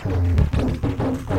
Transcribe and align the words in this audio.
Thank 0.00 1.30
you. 1.30 1.37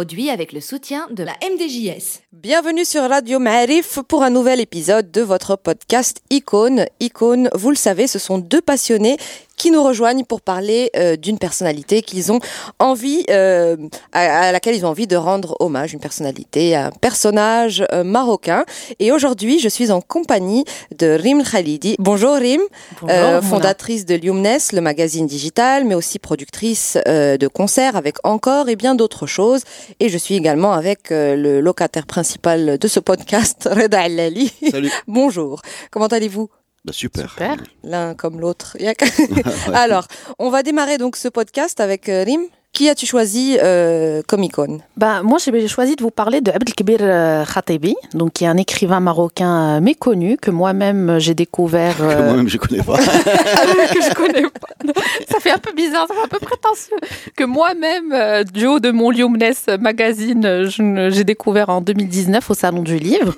Avec 0.00 0.54
le 0.54 0.62
soutien 0.62 1.08
de 1.10 1.22
la 1.22 1.34
MDJS. 1.42 2.22
Bienvenue 2.32 2.86
sur 2.86 3.02
Radio 3.02 3.38
Ma'arif 3.38 3.98
pour 4.08 4.22
un 4.22 4.30
nouvel 4.30 4.58
épisode 4.58 5.10
de 5.10 5.20
votre 5.20 5.56
podcast 5.56 6.22
Icône. 6.30 6.86
Icône, 7.00 7.50
vous 7.52 7.68
le 7.68 7.76
savez, 7.76 8.06
ce 8.06 8.18
sont 8.18 8.38
deux 8.38 8.62
passionnés 8.62 9.18
qui 9.60 9.70
nous 9.70 9.84
rejoignent 9.84 10.24
pour 10.24 10.40
parler 10.40 10.90
euh, 10.96 11.16
d'une 11.16 11.38
personnalité 11.38 12.00
qu'ils 12.00 12.32
ont 12.32 12.40
envie, 12.78 13.26
euh, 13.28 13.76
à, 14.10 14.52
laquelle 14.52 14.74
ils 14.74 14.86
ont 14.86 14.88
envie 14.88 15.06
de 15.06 15.16
rendre 15.16 15.54
hommage, 15.60 15.92
une 15.92 16.00
personnalité, 16.00 16.74
un 16.74 16.90
personnage 16.90 17.84
euh, 17.92 18.02
marocain. 18.02 18.64
Et 19.00 19.12
aujourd'hui, 19.12 19.58
je 19.58 19.68
suis 19.68 19.90
en 19.90 20.00
compagnie 20.00 20.64
de 20.96 21.08
Rim 21.08 21.42
Khalidi. 21.42 21.96
Bonjour 21.98 22.36
Rim, 22.36 22.62
Bonjour, 23.02 23.42
fondatrice 23.42 24.06
de 24.06 24.14
Lumnes, 24.14 24.60
le 24.72 24.80
magazine 24.80 25.26
digital, 25.26 25.84
mais 25.84 25.94
aussi 25.94 26.18
productrice 26.18 26.96
de 27.06 27.46
concerts 27.46 27.96
avec 27.96 28.16
Encore 28.24 28.70
et 28.70 28.76
bien 28.76 28.94
d'autres 28.94 29.26
choses. 29.26 29.64
Et 30.00 30.08
je 30.08 30.16
suis 30.16 30.36
également 30.36 30.72
avec 30.72 31.10
le 31.10 31.60
locataire 31.60 32.06
principal 32.06 32.78
de 32.78 32.88
ce 32.88 32.98
podcast, 32.98 33.68
Reda 33.70 34.00
Allali. 34.00 34.50
Salut. 34.70 34.90
Bonjour. 35.06 35.60
Comment 35.90 36.06
allez-vous? 36.06 36.48
Bah 36.84 36.92
super. 36.92 37.30
super. 37.30 37.56
L'un 37.82 38.14
comme 38.14 38.40
l'autre. 38.40 38.76
Alors, 39.74 40.06
on 40.38 40.50
va 40.50 40.62
démarrer 40.62 40.98
donc 40.98 41.16
ce 41.16 41.28
podcast 41.28 41.80
avec 41.80 42.08
euh, 42.08 42.24
Rim. 42.24 42.42
Qui 42.72 42.88
as-tu 42.88 43.04
choisi 43.04 43.58
euh, 43.60 44.22
comme 44.28 44.44
icône? 44.44 44.80
Bah, 44.96 45.22
Moi, 45.24 45.38
j'ai 45.44 45.66
choisi 45.66 45.96
de 45.96 46.02
vous 46.02 46.12
parler 46.12 46.40
de 46.40 46.52
Abdelkbir 46.52 46.98
euh, 47.00 47.44
Khatebi, 47.44 47.96
donc, 48.14 48.34
qui 48.34 48.44
est 48.44 48.46
un 48.46 48.56
écrivain 48.56 49.00
marocain 49.00 49.78
euh, 49.78 49.80
méconnu, 49.80 50.36
que 50.36 50.52
moi-même 50.52 51.18
j'ai 51.18 51.34
découvert. 51.34 51.96
Euh... 52.00 52.14
Que 52.14 52.22
moi-même 52.22 52.48
je 52.48 52.56
connais 52.56 52.82
pas. 52.82 52.96
que 52.98 54.02
je 54.02 54.14
connais 54.14 54.42
pas. 54.42 54.92
Ça 55.30 55.38
fait 55.40 55.50
un 55.50 55.58
peu 55.58 55.72
bizarre, 55.72 56.06
ça 56.08 56.14
fait 56.14 56.24
un 56.24 56.28
peu 56.28 56.38
prétentieux. 56.38 56.96
Que 57.36 57.44
moi-même, 57.44 58.12
euh, 58.12 58.44
du 58.44 58.66
haut 58.66 58.80
de 58.80 58.90
mon 58.90 59.10
Lyomnes 59.10 59.38
magazine, 59.80 60.68
j'ai 61.10 61.24
découvert 61.24 61.68
en 61.68 61.80
2019 61.80 62.50
au 62.50 62.54
Salon 62.54 62.82
du 62.82 62.98
Livre. 62.98 63.34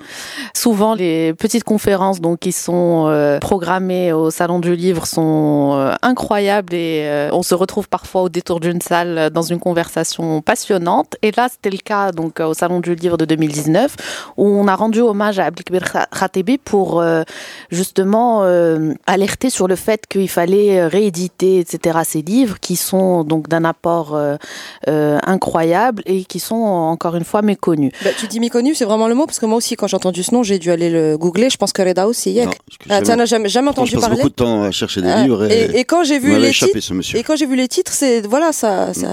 Souvent, 0.55 0.93
les 0.95 1.33
petites 1.33 1.63
conférences 1.63 2.21
donc, 2.21 2.39
qui 2.39 2.51
sont 2.51 3.07
euh, 3.07 3.39
programmées 3.39 4.13
au 4.13 4.29
Salon 4.29 4.59
du 4.59 4.75
Livre 4.75 5.05
sont 5.07 5.93
incroyables 6.01 6.73
et 6.73 7.29
on 7.31 7.43
se 7.43 7.55
retrouve 7.55 7.89
parfois 7.89 8.21
au 8.21 8.29
détour 8.29 8.59
d'une 8.59 8.81
salle 8.81 9.22
dans 9.29 9.41
une 9.41 9.59
conversation 9.59 10.41
passionnante. 10.41 11.15
Et 11.21 11.31
là, 11.31 11.47
c'était 11.51 11.69
le 11.69 11.77
cas 11.77 12.11
donc 12.11 12.39
au 12.39 12.53
Salon 12.53 12.79
du 12.79 12.95
Livre 12.95 13.17
de 13.17 13.25
2019, 13.25 13.95
où 14.37 14.47
on 14.47 14.67
a 14.67 14.75
rendu 14.75 15.01
hommage 15.01 15.39
à 15.39 15.45
Abdelkbir 15.45 15.83
Khatebi 16.17 16.57
pour 16.57 16.99
euh, 17.01 17.23
justement 17.71 18.41
euh, 18.43 18.93
alerter 19.07 19.49
sur 19.49 19.67
le 19.67 19.75
fait 19.75 20.07
qu'il 20.07 20.29
fallait 20.29 20.85
rééditer, 20.87 21.59
etc., 21.59 21.99
ces 22.05 22.21
livres 22.21 22.59
qui 22.59 22.75
sont 22.75 23.23
donc 23.23 23.47
d'un 23.49 23.65
apport 23.65 24.15
euh, 24.15 25.17
incroyable 25.25 26.03
et 26.05 26.25
qui 26.25 26.39
sont 26.39 26.55
encore 26.55 27.15
une 27.15 27.23
fois 27.23 27.41
méconnus. 27.41 27.91
Bah, 28.03 28.09
tu 28.17 28.27
dis 28.27 28.39
méconnu, 28.39 28.75
c'est 28.75 28.85
vraiment 28.85 29.07
le 29.07 29.15
mot, 29.15 29.25
parce 29.25 29.39
que 29.39 29.45
moi 29.45 29.57
aussi, 29.57 29.75
quand 29.75 29.87
j'ai 29.87 29.95
entendu 29.95 30.23
ce 30.23 30.33
nom, 30.33 30.43
j'ai 30.43 30.59
dû 30.59 30.71
aller 30.71 30.89
le 30.89 31.17
googler. 31.17 31.49
Je 31.49 31.57
pense 31.57 31.73
que 31.73 31.81
Reda 31.81 32.07
aussi, 32.07 32.35
Non, 32.35 32.51
ah, 32.89 33.01
tu 33.01 33.11
n'as 33.11 33.25
jamais, 33.25 33.49
jamais 33.49 33.69
entendu 33.69 33.91
je 33.91 33.95
passe 33.95 34.03
parler 34.05 34.17
beaucoup 34.17 34.29
de 34.29 34.35
temps 34.35 34.63
à 34.63 34.71
chercher 34.71 35.01
des 35.01 35.09
Ah, 35.09 35.23
livres 35.23 35.45
et, 35.51 35.65
et, 35.65 35.79
et 35.79 35.85
quand 35.85 36.03
j'ai 36.03 36.19
vu 36.19 36.37
les 36.39 36.49
échappé, 36.49 36.73
titres, 36.73 36.85
ce 36.87 36.93
monsieur. 36.93 37.19
et 37.19 37.23
quand 37.23 37.35
j'ai 37.35 37.45
vu 37.45 37.55
les 37.55 37.67
titres, 37.67 37.91
c'est 37.93 38.21
voilà, 38.27 38.51
ça, 38.51 38.93
ça 38.93 39.12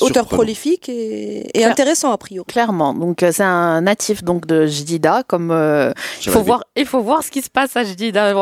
auteur 0.00 0.26
prolifique 0.26 0.88
et, 0.88 1.64
intéressant 1.64 2.12
a 2.12 2.18
priori. 2.18 2.46
Clairement, 2.46 2.94
donc 2.94 3.22
euh, 3.22 3.30
c'est 3.32 3.42
un 3.42 3.80
natif 3.80 4.22
donc 4.22 4.46
de 4.46 4.66
Jdida. 4.66 5.22
Comme 5.26 5.50
euh, 5.50 5.92
il 6.24 6.30
faut 6.30 6.42
voir, 6.42 6.64
il 6.76 6.86
faut 6.86 7.00
voir 7.00 7.22
ce 7.22 7.30
qui 7.30 7.42
se 7.42 7.50
passe 7.50 7.76
à 7.76 7.84
Jdida. 7.84 8.30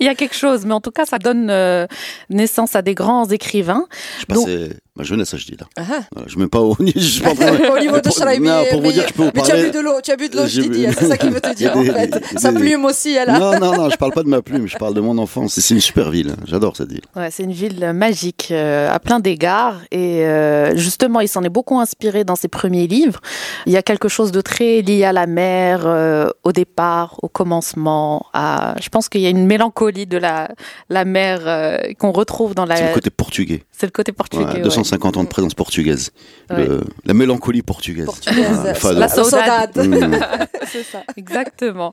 il 0.00 0.06
y 0.06 0.08
a 0.08 0.14
quelque 0.14 0.34
chose, 0.34 0.64
mais 0.66 0.74
en 0.74 0.80
tout 0.80 0.90
cas, 0.90 1.06
ça 1.06 1.18
donne 1.18 1.48
euh, 1.50 1.86
naissance 2.30 2.74
à 2.76 2.82
des 2.82 2.94
grands 2.94 3.28
écrivains. 3.28 3.86
Je 4.20 4.26
passais 4.26 4.70
ma 4.98 5.04
jeunesse 5.04 5.32
à 5.32 5.36
Jdida. 5.36 5.66
Ah, 5.76 5.82
ah 5.90 6.00
voilà, 6.12 6.28
je 6.28 6.38
mets 6.38 6.48
pas 6.48 6.60
au, 6.60 6.76
niveau 6.80 8.00
de 8.00 8.10
Shraimi. 8.10 8.48
Tu 8.48 9.52
as 9.52 9.56
bu 9.56 9.70
de 9.70 9.80
l'eau, 9.80 10.00
tu 10.02 10.10
as 10.10 10.16
bu 10.16 10.28
de 10.28 10.36
l'eau, 10.36 10.46
Jdida. 10.46 10.92
C'est 10.92 11.06
ça 11.06 11.16
qu'il 11.16 11.30
veut 11.30 11.40
te 11.40 11.54
dire 11.54 11.72
des, 11.72 11.90
en 11.90 11.94
fait. 11.94 12.20
Sa 12.36 12.52
plume 12.52 12.84
aussi, 12.84 13.14
elle 13.14 13.30
a. 13.30 13.38
Non, 13.38 13.58
non, 13.58 13.76
non, 13.76 13.90
je 13.90 13.96
parle 13.96 14.12
pas 14.12 14.22
de 14.22 14.28
ma 14.28 14.42
plume. 14.42 14.66
Je 14.66 14.76
parle 14.76 14.94
de 14.94 15.00
mon 15.00 15.16
enfance. 15.18 15.58
C'est 15.58 15.74
une 15.74 15.80
super 15.80 16.10
ville. 16.10 16.34
J'adore 16.46 16.76
cette 16.76 16.90
ville. 16.90 17.02
Ouais, 17.14 17.30
c'est 17.30 17.44
une 17.44 17.52
ville 17.52 17.92
magique 17.94 18.52
à 18.98 19.00
plein 19.00 19.20
d'égards 19.20 19.76
et 19.92 20.26
euh, 20.26 20.74
justement, 20.74 21.20
il 21.20 21.28
s'en 21.28 21.44
est 21.44 21.48
beaucoup 21.48 21.78
inspiré 21.78 22.24
dans 22.24 22.34
ses 22.34 22.48
premiers 22.48 22.88
livres. 22.88 23.20
Il 23.64 23.72
y 23.72 23.76
a 23.76 23.82
quelque 23.82 24.08
chose 24.08 24.32
de 24.32 24.40
très 24.40 24.82
lié 24.82 25.04
à 25.04 25.12
la 25.12 25.28
mer 25.28 25.82
euh, 25.84 26.28
au 26.42 26.50
départ, 26.50 27.14
au 27.22 27.28
commencement. 27.28 28.26
À, 28.32 28.74
je 28.82 28.88
pense 28.88 29.08
qu'il 29.08 29.20
y 29.20 29.26
a 29.26 29.30
une 29.30 29.46
mélancolie 29.46 30.06
de 30.06 30.18
la 30.18 30.48
la 30.88 31.04
mer 31.04 31.42
euh, 31.46 31.78
qu'on 32.00 32.10
retrouve 32.10 32.56
dans 32.56 32.64
la. 32.64 32.74
C'est 32.76 32.88
le 32.88 32.94
côté 32.94 33.10
portugais. 33.10 33.62
C'est 33.70 33.86
le 33.86 33.92
côté 33.92 34.10
portugais. 34.10 34.44
Ouais, 34.44 34.54
ouais. 34.54 34.62
250 34.62 35.16
ans 35.16 35.22
de 35.22 35.28
présence 35.28 35.54
portugaise. 35.54 36.10
Ouais. 36.50 36.66
Le- 36.66 36.80
la 37.04 37.14
mélancolie 37.14 37.62
portugaise. 37.62 38.06
Portugaise, 38.06 38.72
fado. 38.74 38.98
La 38.98 39.08
saudade. 39.08 39.76
Mm. 39.76 40.18
c'est 40.66 40.82
ça. 40.82 41.02
Exactement. 41.16 41.92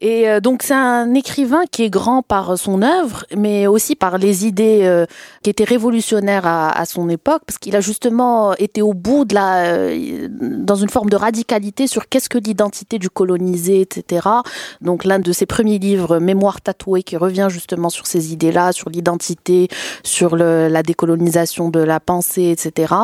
Et 0.00 0.28
euh, 0.28 0.38
donc 0.38 0.62
c'est 0.62 0.74
un 0.74 1.14
écrivain 1.14 1.62
qui 1.70 1.82
est 1.82 1.90
grand 1.90 2.22
par 2.22 2.56
son 2.56 2.82
œuvre, 2.82 3.24
mais 3.36 3.66
aussi 3.66 3.96
par 3.96 4.18
les 4.18 4.46
idées 4.46 4.82
euh, 4.84 5.06
qui 5.42 5.50
étaient 5.50 5.64
révolutionnaires 5.64 6.43
à, 6.46 6.70
à 6.70 6.84
son 6.84 7.08
époque, 7.08 7.42
parce 7.46 7.58
qu'il 7.58 7.76
a 7.76 7.80
justement 7.80 8.54
été 8.54 8.82
au 8.82 8.94
bout 8.94 9.24
de 9.24 9.34
la, 9.34 9.64
euh, 9.64 10.28
dans 10.30 10.76
une 10.76 10.88
forme 10.88 11.10
de 11.10 11.16
radicalité 11.16 11.86
sur 11.86 12.08
qu'est-ce 12.08 12.28
que 12.28 12.38
l'identité 12.38 12.98
du 12.98 13.10
colonisé, 13.10 13.80
etc. 13.80 14.28
Donc 14.80 15.04
l'un 15.04 15.18
de 15.18 15.32
ses 15.32 15.46
premiers 15.46 15.78
livres, 15.78 16.18
Mémoire 16.18 16.60
tatouée, 16.60 17.02
qui 17.02 17.16
revient 17.16 17.48
justement 17.50 17.90
sur 17.90 18.06
ces 18.06 18.32
idées-là, 18.32 18.72
sur 18.72 18.90
l'identité, 18.90 19.68
sur 20.02 20.36
le, 20.36 20.68
la 20.68 20.82
décolonisation 20.82 21.68
de 21.70 21.80
la 21.80 22.00
pensée, 22.00 22.50
etc. 22.50 22.94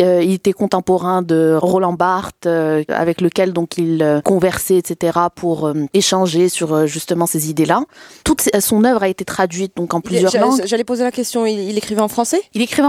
Euh, 0.00 0.22
il 0.22 0.32
était 0.32 0.52
contemporain 0.52 1.22
de 1.22 1.56
Roland 1.60 1.92
Barthes, 1.92 2.46
euh, 2.46 2.84
avec 2.88 3.20
lequel 3.20 3.52
donc 3.52 3.78
il 3.78 4.20
conversait, 4.24 4.76
etc., 4.76 5.18
pour 5.34 5.72
échanger 5.94 6.48
sur 6.48 6.86
justement 6.86 7.26
ces 7.26 7.50
idées-là. 7.50 7.82
Toute 8.24 8.48
son 8.60 8.84
œuvre 8.84 9.02
a 9.02 9.08
été 9.08 9.24
traduite 9.24 9.76
donc 9.76 9.94
en 9.94 10.00
plusieurs 10.00 10.34
langues. 10.36 10.62
J'allais 10.64 10.84
poser 10.84 11.04
la 11.04 11.12
question, 11.12 11.46
il, 11.46 11.58
il 11.58 11.78
écrivait 11.78 12.00
en 12.00 12.08
français? 12.08 12.42
Il 12.54 12.62
écrivait 12.62 12.79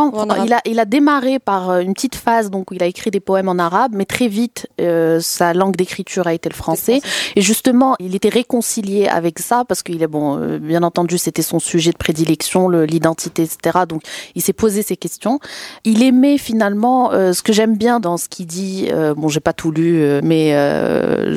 il, 0.45 0.53
a, 0.53 0.61
il 0.65 0.79
a 0.79 0.85
démarré 0.85 1.39
par 1.39 1.69
euh, 1.69 1.79
une 1.81 1.93
petite 1.93 2.15
phase 2.15 2.49
donc 2.49 2.71
où 2.71 2.73
il 2.73 2.83
a 2.83 2.85
écrit 2.85 3.11
des 3.11 3.19
poèmes 3.19 3.49
en 3.49 3.57
arabe, 3.59 3.91
mais 3.95 4.05
très 4.05 4.27
vite 4.27 4.67
euh, 4.79 5.19
sa 5.21 5.53
langue 5.53 5.75
d'écriture 5.75 6.27
a 6.27 6.33
été 6.33 6.49
le 6.49 6.55
français. 6.55 7.01
Et 7.35 7.41
justement, 7.41 7.95
il 7.99 8.15
était 8.15 8.29
réconcilié 8.29 9.07
avec 9.07 9.39
ça 9.39 9.63
parce 9.67 9.83
qu'il 9.83 10.01
est 10.03 10.07
bon, 10.07 10.37
euh, 10.37 10.59
bien 10.59 10.83
entendu, 10.83 11.17
c'était 11.17 11.41
son 11.41 11.59
sujet 11.59 11.91
de 11.91 11.97
prédilection, 11.97 12.67
le- 12.67 12.85
l'identité, 12.85 13.43
etc. 13.43 13.79
Donc, 13.87 14.01
il 14.35 14.41
s'est 14.41 14.53
posé 14.53 14.81
ces 14.83 14.97
questions. 14.97 15.39
Il 15.85 16.03
aimait 16.03 16.37
finalement 16.37 17.11
euh, 17.11 17.33
ce 17.33 17.41
que 17.43 17.53
j'aime 17.53 17.75
bien 17.77 17.99
dans 17.99 18.17
ce 18.17 18.27
qu'il 18.29 18.45
dit. 18.47 18.89
bon, 19.17 19.27
j'ai 19.27 19.39
pas 19.39 19.53
tout 19.53 19.71
lu, 19.71 20.03
mais 20.23 20.51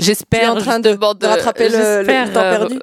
j'espère. 0.00 0.40
En 0.50 0.54
train 0.60 0.78
de- 0.80 0.90
rattraper 1.26 1.68
le- 1.68 2.02
le 2.26 2.32
temps 2.32 2.40
perdu. 2.58 2.78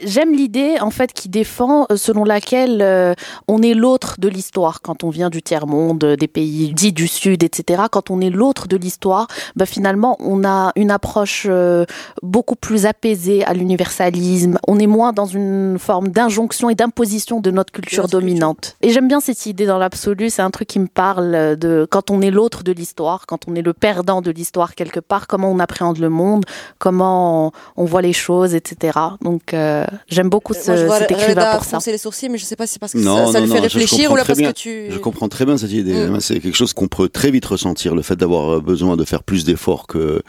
J'aime 0.00 0.32
l'idée 0.32 0.76
en 0.80 0.90
fait 0.90 1.12
qui 1.12 1.28
défend 1.28 1.86
selon 1.96 2.24
laquelle 2.24 3.14
on 3.48 3.62
est 3.62 3.74
l'autre 3.74 4.16
de 4.18 4.28
l'histoire 4.28 4.47
quand 4.82 5.04
on 5.04 5.10
vient 5.10 5.30
du 5.30 5.42
tiers 5.42 5.66
monde, 5.66 6.04
euh, 6.04 6.16
des 6.16 6.28
pays 6.28 6.72
dits 6.74 6.92
du 6.92 7.08
sud, 7.08 7.42
etc. 7.42 7.84
Quand 7.90 8.10
on 8.10 8.20
est 8.20 8.30
l'autre 8.30 8.68
de 8.68 8.76
l'histoire, 8.76 9.28
bah, 9.56 9.66
finalement 9.66 10.16
on 10.20 10.44
a 10.44 10.72
une 10.76 10.90
approche 10.90 11.46
euh, 11.48 11.84
beaucoup 12.22 12.56
plus 12.56 12.86
apaisée 12.86 13.44
à 13.44 13.54
l'universalisme. 13.54 14.58
On 14.66 14.78
est 14.78 14.86
moins 14.86 15.12
dans 15.12 15.26
une 15.26 15.78
forme 15.78 16.08
d'injonction 16.08 16.70
et 16.70 16.74
d'imposition 16.74 17.40
de 17.40 17.50
notre 17.50 17.72
culture 17.72 18.08
dominante. 18.08 18.76
Et 18.82 18.90
j'aime 18.90 19.08
bien 19.08 19.20
cette 19.20 19.46
idée 19.46 19.66
dans 19.66 19.78
l'absolu. 19.78 20.30
C'est 20.30 20.42
un 20.42 20.50
truc 20.50 20.68
qui 20.68 20.78
me 20.78 20.86
parle 20.86 21.34
euh, 21.34 21.56
de 21.56 21.86
quand 21.90 22.10
on 22.10 22.20
est 22.20 22.30
l'autre 22.30 22.62
de 22.62 22.72
l'histoire, 22.72 23.26
quand 23.26 23.48
on 23.48 23.54
est 23.54 23.62
le 23.62 23.72
perdant 23.72 24.22
de 24.22 24.30
l'histoire 24.30 24.74
quelque 24.74 25.00
part, 25.00 25.26
comment 25.26 25.50
on 25.50 25.58
appréhende 25.58 25.98
le 25.98 26.08
monde, 26.08 26.44
comment 26.78 27.52
on, 27.76 27.84
voit 27.84 28.02
les 28.02 28.12
choses, 28.12 28.54
etc. 28.54 28.98
Donc 29.22 29.54
euh, 29.54 29.84
j'aime 30.08 30.28
beaucoup 30.28 30.54
ce, 30.54 30.70
Moi, 30.70 30.76
je 30.76 30.86
vois 30.86 30.98
cet 30.98 31.10
écrivain 31.12 31.42
Reda 31.42 31.56
pour 31.56 31.64
ça. 31.64 31.78
les 31.90 31.98
sourcils, 31.98 32.28
mais 32.28 32.38
je 32.38 32.44
sais 32.44 32.56
pas 32.56 32.66
si 32.66 32.74
c'est 32.74 32.78
parce 32.78 32.92
que 32.92 32.98
Non, 32.98 33.26
ça, 33.26 33.32
ça 33.32 33.40
non, 33.40 33.46
lui 33.46 33.52
fait 33.52 33.58
non, 33.58 33.62
réfléchir 33.62 34.12
ou 34.12 34.16
là 34.16 34.24
très 34.32 34.32
parce 34.34 34.38
bien. 34.38 34.52
que 34.52 34.58
tu. 34.58 34.90
Je 34.90 34.98
comprends 34.98 35.28
très 35.28 35.44
bien 35.44 35.56
cette 35.58 35.72
idée. 35.72 36.08
Mm. 36.08 36.20
C'est 36.20 36.40
quelque 36.40 36.56
chose 36.56 36.72
qu'on 36.72 36.88
peut 36.88 37.08
très 37.08 37.30
vite 37.30 37.44
ressentir, 37.46 37.94
le 37.94 38.02
fait 38.02 38.16
d'avoir 38.16 38.56
euh, 38.56 38.60
besoin 38.60 38.96
de 38.96 39.04
faire 39.04 39.22
plus 39.22 39.44
d'efforts 39.44 39.86
que 39.86 40.22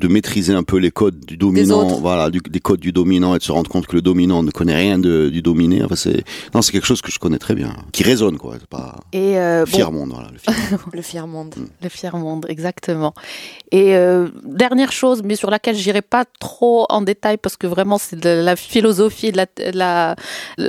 de 0.00 0.08
maîtriser 0.08 0.54
un 0.54 0.62
peu 0.62 0.78
les 0.78 0.90
codes 0.90 1.20
du 1.24 1.36
dominant, 1.36 1.86
voilà, 2.00 2.30
du, 2.30 2.40
des 2.40 2.60
codes 2.60 2.80
du 2.80 2.92
dominant 2.92 3.34
et 3.34 3.38
de 3.38 3.42
se 3.44 3.52
rendre 3.52 3.70
compte 3.70 3.86
que 3.86 3.94
le 3.94 4.02
dominant 4.02 4.42
ne 4.42 4.50
connaît 4.50 4.74
rien 4.76 4.98
de, 4.98 5.28
du 5.28 5.42
dominé. 5.42 5.82
Enfin, 5.84 5.96
c'est 5.96 6.24
non, 6.54 6.62
c'est 6.62 6.72
quelque 6.72 6.86
chose 6.86 7.02
que 7.02 7.12
je 7.12 7.18
connais 7.18 7.38
très 7.38 7.54
bien, 7.54 7.74
qui 7.92 8.02
résonne 8.02 8.38
quoi. 8.38 8.56
Pas 8.70 8.96
Et 9.12 9.38
euh, 9.38 9.60
le 9.60 9.64
bon, 9.66 9.70
fier 9.70 9.92
monde, 9.92 10.10
voilà. 10.12 10.28
Le 10.32 10.38
fier 10.38 10.56
monde. 10.56 10.80
Le 10.92 11.02
fier 11.02 11.26
monde. 11.26 11.54
Le 11.82 11.88
fier 11.88 12.16
monde, 12.16 12.46
exactement. 12.48 13.14
Et 13.70 13.94
euh, 13.96 14.28
dernière 14.44 14.92
chose, 14.92 15.22
mais 15.22 15.36
mais 15.36 15.38
sur 15.38 15.50
laquelle 15.50 15.76
j'irai 15.76 16.02
pas 16.02 16.24
trop 16.40 16.86
en 16.88 17.02
détail 17.02 17.36
parce 17.36 17.56
que 17.56 17.66
vraiment 17.66 17.98
c'est 17.98 18.18
de 18.18 18.30
la 18.30 18.56
philosophie, 18.56 19.32
de 19.32 19.36
la, 19.36 19.46
de 19.46 19.76
la 19.76 20.16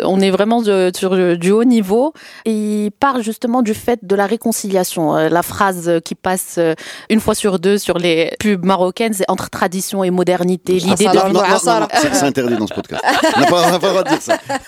on 0.03 0.19
est 0.19 0.29
vraiment 0.29 0.61
de- 0.61 0.91
sur 0.95 1.37
du 1.37 1.51
haut 1.51 1.63
niveau. 1.63 2.13
Et 2.45 2.51
parle 2.99 3.21
justement 3.23 3.61
du 3.61 3.73
fait 3.73 3.99
de 4.03 4.15
la 4.15 4.25
réconciliation. 4.25 5.15
Euh, 5.15 5.29
La 5.29 5.43
phrase 5.43 5.91
qui 6.05 6.15
passe 6.15 6.55
euh, 6.57 6.73
une 7.09 7.19
fois 7.19 7.35
sur 7.35 7.59
deux 7.59 7.77
sur 7.77 7.97
les 7.97 8.31
pubs 8.39 8.65
marocaines, 8.65 9.13
c'est 9.13 9.29
entre 9.29 9.49
tradition 9.49 10.03
et 10.03 10.09
modernité. 10.11 10.77
Ah, 10.81 10.85
L'idée 10.87 11.05
de 11.05 11.33
Non, 11.33 11.41
non, 11.47 11.57
ça, 11.59 11.79
non, 11.81 11.87
c'est 11.93 12.23
interdit 12.23 12.55
dans 12.57 12.67
ce 12.67 12.73
podcast. 12.73 13.03
On 13.35 13.39
n'a 13.39 13.47
pas, 13.47 13.71
le 13.71 13.77
droit 13.79 14.03
de 14.03 14.09
dire 14.09 14.21
ça. 14.21 14.37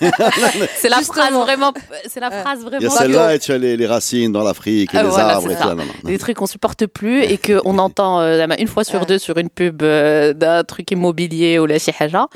c'est 0.76 0.88
la 0.88 0.98
Justement. 0.98 1.14
phrase 1.22 1.32
vraiment, 1.34 1.72
c'est 2.06 2.20
la 2.20 2.30
phrase 2.30 2.60
Il 2.60 2.64
y 2.64 2.74
a 2.74 2.78
vraiment. 2.78 2.90
celle-là 2.96 3.34
et 3.34 3.38
tu 3.38 3.52
as 3.52 3.58
les, 3.58 3.76
les 3.76 3.86
racines 3.86 4.32
dans 4.32 4.42
l'Afrique 4.42 4.94
et 4.94 4.98
Ah, 4.98 5.02
les 5.02 5.08
voilà, 5.08 5.34
arbres 5.36 5.50
et 5.50 5.54
ça. 5.54 5.62
tout. 5.62 5.68
là, 5.68 5.74
non, 5.74 5.84
non. 5.84 6.10
des 6.10 6.18
trucs 6.18 6.36
qu'on 6.36 6.46
supporte 6.46 6.86
plus 6.86 7.22
et 7.22 7.38
que 7.38 7.60
on 7.64 7.78
entend 7.78 8.20
euh, 8.20 8.46
une 8.58 8.68
fois 8.68 8.84
sur 8.84 9.06
deux 9.06 9.18
sur 9.18 9.36
une 9.38 9.48
pub 9.50 9.82
euh, 9.82 10.32
d'un 10.32 10.64
truc 10.64 10.90
immobilier 10.90 11.58
ou 11.58 11.66
la 11.66 11.78
chihaja 11.78 12.26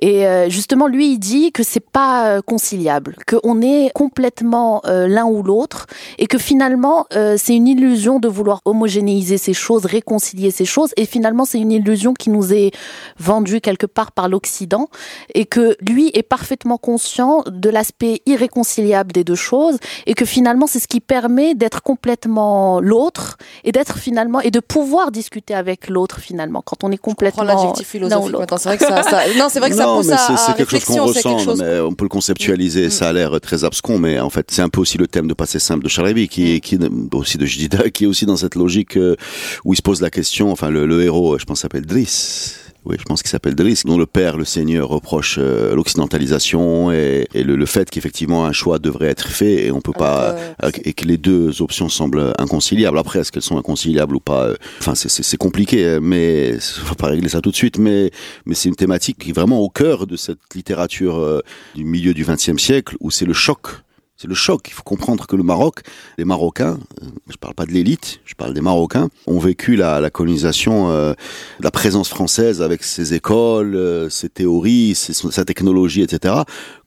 et 0.00 0.26
euh, 0.26 0.48
justement 0.48 0.86
lui 0.86 1.12
il 1.12 1.18
dit 1.18 1.52
que 1.52 1.62
c'est 1.62 1.80
pas 1.84 2.26
euh, 2.28 2.40
conciliable 2.42 3.16
que 3.26 3.36
on 3.44 3.60
est 3.62 3.90
complètement 3.94 4.82
euh, 4.86 5.06
l'un 5.20 5.26
ou 5.26 5.42
l'autre 5.42 5.86
et 6.18 6.26
que 6.26 6.38
finalement 6.38 7.06
euh, 7.14 7.36
c'est 7.38 7.54
une 7.54 7.68
illusion 7.68 8.18
de 8.18 8.28
vouloir 8.28 8.60
homogénéiser 8.64 9.38
ces 9.38 9.52
choses 9.52 9.84
réconcilier 9.84 10.50
ces 10.50 10.64
choses 10.64 10.90
et 10.96 11.06
finalement 11.06 11.44
c'est 11.44 11.58
une 11.58 11.72
illusion 11.72 12.14
qui 12.14 12.30
nous 12.30 12.52
est 12.52 12.70
vendue 13.18 13.60
quelque 13.60 13.86
part 13.86 14.12
par 14.12 14.28
l'occident 14.28 14.88
et 15.34 15.44
que 15.44 15.76
lui 15.80 16.10
est 16.14 16.22
parfaitement 16.22 16.78
conscient 16.78 17.42
de 17.46 17.70
l'aspect 17.70 18.20
irréconciliable 18.26 19.12
des 19.12 19.24
deux 19.24 19.34
choses 19.50 19.78
et 20.06 20.14
que 20.14 20.24
finalement 20.24 20.66
c'est 20.66 20.80
ce 20.80 20.88
qui 20.88 21.00
permet 21.00 21.54
d'être 21.54 21.82
complètement 21.82 22.80
l'autre 22.80 23.36
et 23.64 23.72
d'être 23.72 23.98
finalement 23.98 24.40
et 24.40 24.50
de 24.50 24.60
pouvoir 24.60 25.10
discuter 25.10 25.54
avec 25.54 25.88
l'autre 25.88 26.20
finalement 26.20 26.62
quand 26.64 26.84
on 26.84 26.90
est 26.90 26.96
complètement 26.98 27.44
l'adjectif 27.44 27.86
philosophique 27.88 28.32
l'autre. 28.32 28.40
maintenant. 28.40 28.58
C'est 28.58 28.68
vrai 28.68 28.78
que 28.78 28.84
ça, 28.84 29.02
ça- 29.02 29.22
non, 29.38 29.48
c'est 29.50 29.60
vrai 29.60 29.70
que 29.70 29.76
ça 29.76 29.86
non, 29.86 29.96
pousse 29.96 30.06
mais 30.08 30.14
à, 30.14 30.54
quelque 30.56 30.70
chose 30.70 30.84
qu'on 30.84 31.06
ressent, 31.06 31.38
chose. 31.38 31.58
non, 31.60 31.64
mais 31.64 31.80
on 31.80 31.92
peut 31.92 32.04
le 32.04 32.08
conceptualiser. 32.08 32.86
Mm. 32.86 32.90
Ça 32.90 33.08
a 33.08 33.12
l'air 33.12 33.40
très 33.40 33.64
abscon, 33.64 33.98
mais 33.98 34.20
en 34.20 34.30
fait, 34.30 34.46
c'est 34.50 34.62
un 34.62 34.68
peu 34.68 34.80
aussi 34.80 34.98
le 34.98 35.08
thème 35.10 35.28
de 35.28 35.34
Passé 35.34 35.58
simple 35.58 35.84
de 35.84 35.88
Charabi, 35.88 36.28
qui, 36.28 36.52
est- 36.54 36.60
qui 36.60 36.76
est 36.76 37.14
aussi 37.14 37.36
de 37.38 37.44
Jdida, 37.46 37.90
qui 37.90 38.04
est 38.04 38.06
aussi 38.06 38.26
dans 38.26 38.36
cette 38.36 38.54
logique 38.54 38.96
euh, 38.96 39.16
où 39.64 39.72
il 39.74 39.76
se 39.76 39.82
pose 39.82 40.00
la 40.00 40.10
question. 40.10 40.50
Enfin, 40.52 40.70
le, 40.70 40.86
le 40.86 41.02
héros, 41.02 41.38
je 41.38 41.44
pense, 41.44 41.60
s'appelle 41.60 41.84
Driss. 41.86 42.56
Oui, 42.86 42.96
je 42.98 43.04
pense 43.04 43.20
qu'il 43.22 43.28
s'appelle 43.28 43.54
Driss, 43.54 43.84
dont 43.84 43.98
le 43.98 44.06
père, 44.06 44.38
le 44.38 44.46
Seigneur, 44.46 44.88
reproche 44.88 45.36
euh, 45.38 45.74
l'occidentalisation 45.74 46.90
et, 46.90 47.26
et 47.34 47.42
le, 47.42 47.54
le 47.56 47.66
fait 47.66 47.90
qu'effectivement 47.90 48.46
un 48.46 48.52
choix 48.52 48.78
devrait 48.78 49.08
être 49.08 49.28
fait 49.28 49.66
et 49.66 49.70
on 49.70 49.82
peut 49.82 49.92
pas 49.92 50.34
euh, 50.64 50.70
et 50.84 50.94
que 50.94 51.04
les 51.04 51.18
deux 51.18 51.60
options 51.60 51.90
semblent 51.90 52.32
inconciliables. 52.38 52.98
Après, 52.98 53.18
est-ce 53.20 53.32
qu'elles 53.32 53.42
sont 53.42 53.58
inconciliables 53.58 54.16
ou 54.16 54.20
pas 54.20 54.44
euh, 54.46 54.54
Enfin, 54.78 54.94
c'est- 54.94 55.36
compliqué, 55.36 55.84
euh, 55.84 56.00
mais 56.02 56.54
on 56.82 56.88
va 56.88 56.94
pas 56.94 57.06
régler 57.08 57.28
ça 57.28 57.42
tout 57.42 57.50
de 57.50 57.56
suite. 57.56 57.78
Mais 57.78 58.10
mais 58.46 58.54
c'est 58.54 58.68
une 58.70 58.76
thématique 58.76 59.18
qui 59.18 59.30
est 59.30 59.34
vraiment 59.34 59.60
au 59.60 59.68
cœur 59.68 60.06
de 60.06 60.16
cette 60.16 60.38
littérature 60.54 61.18
euh, 61.18 61.40
du 61.74 61.84
milieu 61.84 62.14
du 62.14 62.24
XXe 62.24 62.56
siècle 62.56 62.96
où 63.00 63.10
c'est 63.10 63.26
le 63.26 63.34
choc. 63.34 63.66
C'est 64.20 64.28
le 64.28 64.34
choc. 64.34 64.66
Il 64.68 64.74
faut 64.74 64.82
comprendre 64.82 65.26
que 65.26 65.34
le 65.34 65.42
Maroc, 65.42 65.80
les 66.18 66.26
Marocains, 66.26 66.78
euh, 67.02 67.06
je 67.30 67.36
parle 67.38 67.54
pas 67.54 67.64
de 67.64 67.70
l'élite, 67.70 68.20
je 68.26 68.34
parle 68.34 68.52
des 68.52 68.60
Marocains, 68.60 69.08
ont 69.26 69.38
vécu 69.38 69.76
la, 69.76 69.98
la 69.98 70.10
colonisation, 70.10 70.90
euh, 70.90 71.14
la 71.60 71.70
présence 71.70 72.10
française 72.10 72.60
avec 72.60 72.82
ses 72.82 73.14
écoles, 73.14 73.74
euh, 73.74 74.10
ses 74.10 74.28
théories, 74.28 74.94
ses- 74.94 75.14
sa 75.14 75.46
technologie, 75.46 76.02
etc., 76.02 76.34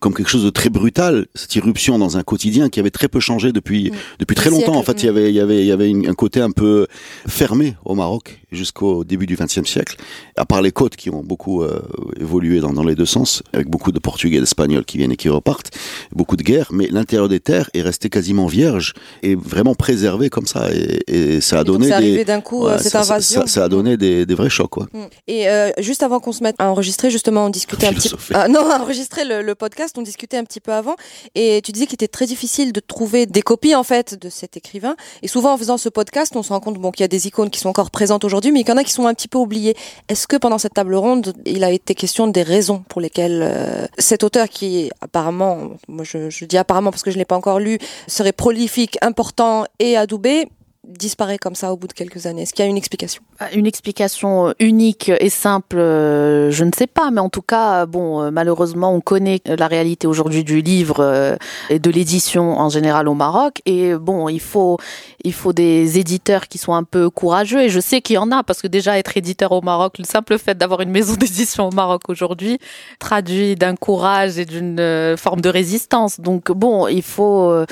comme 0.04 0.14
quelque 0.14 0.28
chose 0.30 0.44
de 0.44 0.50
très 0.50 0.70
brutal. 0.70 1.28
Cette 1.34 1.56
irruption 1.56 1.98
dans 1.98 2.18
un 2.18 2.24
quotidien 2.24 2.68
qui 2.68 2.82
avait 2.82 2.90
très 2.92 3.08
peu 3.08 3.22
changé 3.22 3.54
depuis 3.54 3.90
Mm. 3.90 3.96
depuis 4.20 4.36
très 4.36 4.50
longtemps. 4.50 4.76
En 4.76 4.84
fait, 4.84 5.02
il 5.02 5.06
y 5.06 5.10
avait 5.10 5.30
il 5.30 5.36
y 5.36 5.40
avait 5.40 5.60
il 5.62 5.66
y 5.66 5.72
avait 5.72 5.90
une- 5.90 6.08
un 6.10 6.14
côté 6.14 6.42
un 6.42 6.52
peu 6.52 6.88
fermé 7.28 7.76
au 7.86 7.96
Maroc 7.96 8.42
jusqu'au 8.52 9.04
début 9.06 9.26
du 9.26 9.36
XXe 9.38 9.64
siècle. 9.68 9.96
À 10.36 10.46
part 10.46 10.62
les 10.62 10.72
côtes 10.72 10.96
qui 10.98 11.10
ont 11.10 11.24
beaucoup 11.24 11.64
euh, 11.64 11.82
évolué 12.20 12.60
dans, 12.60 12.74
dans 12.74 12.84
les 12.84 12.96
deux 12.96 13.06
sens, 13.06 13.44
avec 13.54 13.68
beaucoup 13.70 13.92
de 13.94 14.00
Portugais 14.00 14.38
et 14.38 14.40
d'Espagnols 14.42 14.84
qui 14.86 14.98
viennent 14.98 15.12
et 15.14 15.16
qui 15.16 15.30
repartent, 15.30 15.72
beaucoup 16.12 16.36
de 16.36 16.44
guerres, 16.44 16.68
mais 16.72 16.88
l'intérieur 16.92 17.30
des 17.30 17.40
terres 17.40 17.70
est 17.74 17.82
resté 17.82 18.10
quasiment 18.10 18.46
vierge 18.46 18.94
et 19.24 19.36
vraiment 19.36 19.74
préservé 19.74 20.30
comme 20.30 20.46
ça. 20.48 20.70
Et, 20.74 21.00
et 21.08 21.42
ça 21.42 21.60
a 21.60 21.62
Et 21.62 21.64
donné 21.64 21.88
des 22.00 22.26
d'un 22.26 22.42
coup, 22.42 22.66
ouais, 22.66 22.78
cette 22.78 22.92
ça, 22.92 23.04
ça- 23.04 23.14
invasion. 23.14 23.42
ça- 23.42 23.48
ça 23.48 23.64
a 23.64 23.70
donné 23.70 23.96
des, 23.98 24.26
des 24.26 24.36
vrais 24.36 24.50
chocs. 24.50 24.70
Quoi. 24.70 24.88
Mm. 24.94 25.00
Et 25.28 25.48
euh, 25.50 25.70
juste 25.80 26.04
avant 26.04 26.20
qu'on 26.20 26.32
se 26.34 26.44
mette 26.44 26.56
à 26.60 26.70
enregistrer, 26.70 27.10
justement, 27.10 27.46
on 27.46 27.50
discutait 27.50 27.88
un 27.88 27.94
petit 27.94 28.10
peu. 28.10 28.18
Ah, 28.34 28.48
non, 28.50 28.70
à 28.70 28.80
enregistrer 28.80 29.24
le, 29.26 29.42
le 29.42 29.56
podcast, 29.56 29.93
on 29.98 30.02
discutait 30.02 30.38
un 30.38 30.44
petit 30.44 30.60
peu 30.60 30.74
avant. 30.74 30.96
Et 31.36 31.62
tu 31.64 31.72
disais 31.72 31.86
qu'il 31.86 31.96
était 31.96 32.08
très 32.08 32.26
difficile 32.26 32.74
de 32.74 32.80
trouver 32.80 33.26
des 33.26 33.42
copies, 33.42 33.76
en 33.76 33.84
fait, 33.84 34.16
de 34.20 34.30
cet 34.30 34.58
écrivain. 34.58 34.96
Et 35.22 35.28
souvent, 35.28 35.54
en 35.54 35.58
faisant 35.58 35.78
ce 35.78 35.90
podcast, 35.90 36.36
on 36.36 36.44
se 36.44 36.50
rend 36.50 36.60
compte 36.60 36.78
bon, 36.80 36.92
qu'il 36.92 37.02
y 37.02 37.06
a 37.06 37.10
des 37.10 37.28
icônes 37.28 37.50
qui 37.50 37.60
sont 37.60 37.70
encore 37.70 37.92
présentes 37.92 38.24
aujourd'hui, 38.24 38.52
mais 38.52 38.64
qu'il 38.64 38.70
y 38.70 38.74
en 38.74 38.78
a 38.78 38.84
qui 38.84 38.92
sont 38.92 39.08
un 39.08 39.14
petit 39.14 39.28
peu 39.28 39.38
oubliées. 39.38 39.76
Est-ce 40.10 40.28
que 40.28 40.38
pendant 40.38 40.58
cette 40.58 40.74
table 40.74 40.96
ronde, 40.96 41.34
il 41.46 41.64
a 41.64 41.72
été 41.72 41.96
question 41.96 42.28
des 42.28 42.44
raisons 42.44 42.84
pour 42.90 43.02
lesquelles 43.02 43.42
euh, 43.44 43.86
cet 43.98 44.24
auteur 44.24 44.50
qui, 44.50 44.90
apparemment, 45.02 45.72
moi 45.88 46.04
je, 46.04 46.30
je 46.30 46.46
dis 46.46 46.58
apparemment 46.58 46.92
parce 46.92 47.04
que 47.04 47.12
je 47.12 47.16
ne 47.18 47.20
l'ai 47.20 47.26
pas 47.26 47.38
encore 47.38 47.60
lu, 47.60 47.78
serait 48.08 48.32
prolifique, 48.32 48.98
important 49.02 49.66
et 49.80 49.98
adoubé, 49.98 50.48
disparaît 50.88 51.38
comme 51.38 51.56
ça 51.56 51.72
au 51.72 51.78
bout 51.78 51.88
de 51.88 51.94
quelques 51.94 52.26
années? 52.26 52.44
Est-ce 52.44 52.54
qu'il 52.54 52.64
y 52.64 52.68
a 52.68 52.70
une 52.70 52.78
explication? 52.78 53.22
Une 53.54 53.66
explication 53.66 54.50
euh, 54.50 54.54
unique 54.60 55.10
et 55.10 55.30
simple, 55.30 55.78
euh, 55.78 56.52
je 56.52 56.64
ne 56.64 56.72
sais 56.76 56.88
pas, 56.88 57.12
mais 57.12 57.22
en 57.22 57.30
tout 57.30 57.42
cas, 57.42 57.86
bon, 57.86 58.22
euh, 58.22 58.32
malheureusement, 58.32 58.94
on 58.94 59.02
connaît 59.02 59.42
la 59.46 59.68
réalité 59.68 60.08
aujourd'hui 60.08 60.44
du 60.44 60.62
livre 60.62 61.38
et 61.70 61.80
de 61.80 61.90
l'édition 61.90 62.60
en 62.60 62.70
général 62.70 63.08
au 63.08 63.14
Maroc. 63.14 63.62
Et 63.66 63.96
bon, 63.96 64.30
il 64.30 64.40
faut, 64.40 64.78
il 65.24 65.34
faut 65.34 65.54
des 65.54 66.00
éditeurs 66.00 66.48
qui 66.48 66.58
sont 66.58 66.74
un 66.74 66.84
peu 66.84 67.10
courageux. 67.10 67.62
Et 67.62 67.70
je 67.70 67.80
sais 67.80 68.02
qu'il 68.02 68.16
y 68.16 68.18
en 68.18 68.32
a, 68.32 68.44
parce 68.44 68.62
que 68.62 68.68
déjà 68.68 68.98
être 68.98 69.16
éditeur 69.18 69.52
au 69.52 69.62
Maroc, 69.62 69.98
le 69.98 70.06
simple 70.06 70.38
fait 70.38 70.58
d'avoir 70.58 70.82
une 70.82 70.92
maison 70.92 71.14
d'édition 71.20 71.70
au 71.70 71.72
Maroc 71.72 72.04
aujourd'hui 72.10 72.60
traduit 73.00 73.56
d'un 73.56 73.76
courage 73.76 74.38
et 74.38 74.46
d'une 74.46 75.16
forme 75.18 75.42
de 75.42 75.50
résistance. 75.50 76.20
Donc 76.20 76.52
bon, 76.52 76.88
il 76.88 77.04
faut 77.04 77.66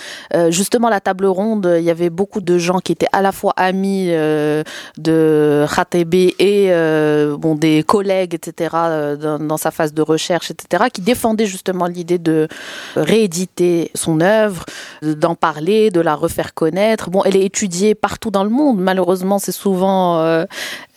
justement 0.50 0.90
la 0.90 1.00
table 1.00 1.26
ronde. 1.26 1.76
Il 1.78 1.84
y 1.84 1.90
avait 1.90 2.10
beaucoup 2.10 2.42
de 2.42 2.58
gens 2.58 2.80
qui 2.80 2.92
étaient 2.92 3.01
à 3.12 3.22
la 3.22 3.32
fois 3.32 3.54
amis 3.58 4.08
euh, 4.10 4.64
de 4.98 5.66
Khatebi 5.76 6.36
et 6.40 6.68
euh, 6.70 7.36
bon 7.38 7.56
des 7.56 7.84
collègues, 7.84 8.34
etc. 8.36 8.76
euh, 8.76 9.16
Dans, 9.16 9.40
dans 9.40 9.58
sa 9.58 9.72
phase 9.72 9.94
de 9.94 10.02
recherche, 10.02 10.52
etc. 10.52 10.86
Qui 10.94 11.02
défendaient 11.02 11.46
justement 11.46 11.86
l'idée 11.88 12.18
de 12.18 12.48
rééditer 12.96 13.92
son 13.96 14.22
œuvre, 14.22 14.66
d'en 15.02 15.36
parler, 15.36 15.90
de 15.92 16.00
la 16.02 16.16
refaire 16.16 16.54
connaître. 16.54 17.10
Bon, 17.10 17.24
elle 17.24 17.36
est 17.36 17.46
étudiée 17.46 17.96
partout 17.96 18.32
dans 18.32 18.44
le 18.44 18.50
monde. 18.50 18.80
Malheureusement, 18.80 19.40
c'est 19.40 19.52
souvent 19.52 20.20
euh, 20.22 20.46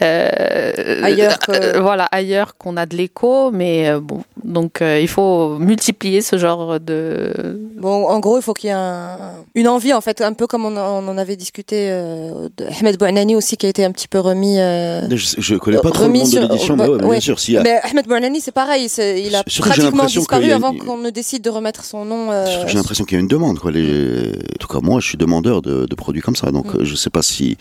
Ailleurs 0.01 1.39
que- 1.39 1.79
voilà 1.79 2.05
ailleurs 2.12 2.56
qu'on 2.56 2.77
a 2.77 2.87
de 2.87 2.96
l'écho, 2.96 3.51
mais 3.51 3.91
bon, 4.01 4.23
donc 4.44 4.82
euh, 4.82 5.01
il 5.01 5.08
faut 5.08 5.58
multiplier 5.58 6.20
ce 6.20 6.36
genre 6.39 6.79
de 6.81 7.58
Bon, 7.79 8.06
en 8.08 8.19
gros, 8.20 8.39
il 8.39 8.43
faut 8.43 8.55
qu'il 8.55 8.69
y 8.69 8.70
ait 8.70 8.77
un- 8.77 9.19
une 9.55 9.69
envie, 9.69 9.93
en 9.93 10.01
fait, 10.01 10.20
un 10.22 10.32
peu 10.32 10.46
comme 10.46 10.65
on, 10.65 10.77
on 10.77 11.06
en 11.08 11.19
avait 11.19 11.36
discuté 11.36 11.89
euh, 11.91 12.48
de 12.56 12.65
Ahmed 12.81 12.98
Bouanani 12.98 13.36
aussi, 13.36 13.56
qui 13.56 13.67
a 13.67 13.69
été 13.69 13.84
un 13.84 13.93
petit 13.93 14.08
peu 14.08 14.20
remis. 14.20 14.58
euh, 14.58 15.03
Je, 15.10 15.34
je 15.39 15.55
connais 15.56 15.79
pas 15.79 15.91
trop 15.91 16.05
le 16.05 16.13
monde 16.13 16.31
de 16.31 16.39
l'édition, 16.41 16.77
mais 16.77 16.89
ouais, 16.89 16.96
mais 16.98 17.05
ouais. 17.05 17.10
bien 17.20 17.20
sûr, 17.36 17.39
Mais 17.63 17.81
Ahmed 17.82 18.06
Bouanani, 18.06 18.41
c'est 18.41 18.53
pareil, 18.53 18.86
il 18.98 19.34
a 19.34 19.43
Surtout, 19.46 19.69
pratiquement 19.70 19.91
l'impression 20.05 20.20
disparu 20.20 20.51
a 20.53 20.55
avant 20.56 20.74
qu'on 20.74 20.96
ne 20.98 21.10
décide 21.10 21.43
de 21.43 21.51
remettre 21.51 21.84
son 21.84 22.05
nom. 22.05 22.31
euh, 22.31 22.65
J'ai 22.67 22.77
l'impression 22.77 23.05
qu'il 23.05 23.17
y 23.17 23.19
a 23.19 23.20
une 23.20 23.29
demande. 23.29 23.58
Quoi. 23.58 23.70
Les... 23.70 24.29
En 24.31 24.56
tout 24.60 24.69
cas, 24.69 24.81
moi, 24.82 25.01
je 25.01 25.08
suis 25.08 25.19
demandeur 25.19 25.60
de, 25.63 25.84
de 25.86 25.94
produits 25.94 26.22
comme 26.22 26.36
ça. 26.36 26.51
Donc, 26.51 26.72
Mm. 26.74 26.79
euh, 26.81 26.84
je 26.84 26.94
sais 26.94 27.10
pas 27.10 27.22
si. 27.22 27.56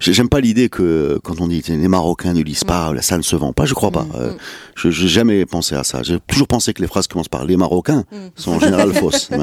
J'ai- 0.00 0.12
J'aime 0.12 0.28
pas 0.28 0.40
l'idée 0.40 0.68
que 0.68 1.18
quand 1.24 1.40
on 1.40 1.48
dit 1.48 1.62
les 1.68 1.88
Marocains 1.88 2.32
ne 2.32 2.42
lisent 2.42 2.64
pas, 2.64 2.92
ça 3.00 3.16
ne 3.18 3.22
se 3.22 3.36
vend 3.36 3.52
pas. 3.52 3.64
Je 3.66 3.74
crois 3.74 3.90
pas. 3.90 4.02
Mm, 4.04 4.12
Euh, 4.16 4.32
je 4.76 4.90
j'ai 4.90 5.08
jamais 5.08 5.44
pensé 5.46 5.74
à 5.74 5.84
ça. 5.84 6.02
J'ai 6.02 6.18
toujours 6.26 6.46
pensé 6.48 6.72
que 6.72 6.80
les 6.82 6.88
phrases 6.88 7.06
qui 7.06 7.12
commencent 7.12 7.28
par 7.28 7.44
les 7.44 7.56
Marocains 7.56 8.04
Mm. 8.12 8.16
sont 8.36 8.52
en 8.52 8.60
général 8.60 8.92
fausses. 8.94 9.28
Ouais. 9.30 9.38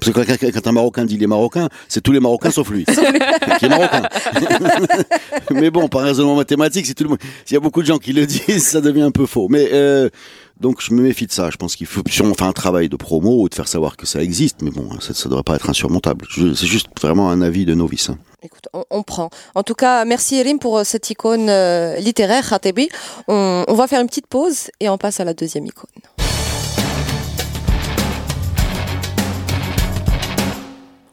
Parce 0.00 0.12
que 0.12 0.50
quand, 0.50 0.66
un 0.66 0.72
Marocain 0.72 1.04
dit 1.04 1.16
les 1.18 1.26
Marocains, 1.26 1.68
c'est 1.88 2.00
tous 2.02 2.12
les 2.12 2.20
Marocains 2.20 2.50
sauf 2.50 2.70
lui, 2.70 2.84
qui 3.58 3.64
est 3.64 3.68
Marocain. 3.68 4.02
Mais 5.52 5.70
bon, 5.70 5.88
par 5.88 6.02
raisonnement 6.02 6.36
mathématique, 6.36 6.86
si 6.86 6.94
tout 6.94 7.04
le 7.04 7.10
monde, 7.10 7.18
s'il 7.44 7.54
y 7.54 7.56
a 7.56 7.60
beaucoup 7.60 7.82
de 7.82 7.86
gens 7.86 7.98
qui 7.98 8.12
le 8.12 8.26
disent, 8.26 8.64
ça 8.66 8.80
devient 8.80 9.02
un 9.02 9.10
peu 9.10 9.26
faux. 9.26 9.48
Mais 9.48 9.68
euh, 9.72 10.08
donc 10.60 10.80
je 10.80 10.92
me 10.94 11.02
méfie 11.02 11.26
de 11.26 11.32
ça. 11.32 11.50
Je 11.50 11.56
pense 11.56 11.76
qu'il 11.76 11.86
faut 11.86 12.02
sûrement 12.08 12.34
faire 12.34 12.46
un 12.46 12.52
travail 12.52 12.88
de 12.88 12.96
promo 12.96 13.42
ou 13.42 13.48
de 13.48 13.54
faire 13.54 13.68
savoir 13.68 13.96
que 13.96 14.06
ça 14.06 14.22
existe. 14.22 14.62
Mais 14.62 14.70
bon, 14.70 14.88
ça, 15.00 15.14
ça 15.14 15.28
devrait 15.28 15.42
pas 15.42 15.56
être 15.56 15.68
insurmontable. 15.70 16.26
C'est 16.54 16.66
juste 16.66 16.88
vraiment 17.00 17.30
un 17.30 17.40
avis 17.42 17.64
de 17.64 17.74
novice. 17.74 18.10
hein. 18.10 18.18
Écoute, 18.42 18.68
on, 18.72 18.84
on 18.90 19.02
prend. 19.02 19.28
En 19.54 19.62
tout 19.62 19.74
cas, 19.74 20.04
merci 20.04 20.36
Erim 20.36 20.58
pour 20.58 20.78
euh, 20.78 20.84
cette 20.84 21.10
icône 21.10 21.48
euh, 21.50 21.96
littéraire, 21.96 22.48
Khatebi. 22.48 22.88
On, 23.28 23.64
on 23.68 23.74
va 23.74 23.86
faire 23.86 24.00
une 24.00 24.06
petite 24.06 24.26
pause 24.26 24.70
et 24.80 24.88
on 24.88 24.96
passe 24.98 25.20
à 25.20 25.24
la 25.24 25.34
deuxième 25.34 25.66
icône. 25.66 25.90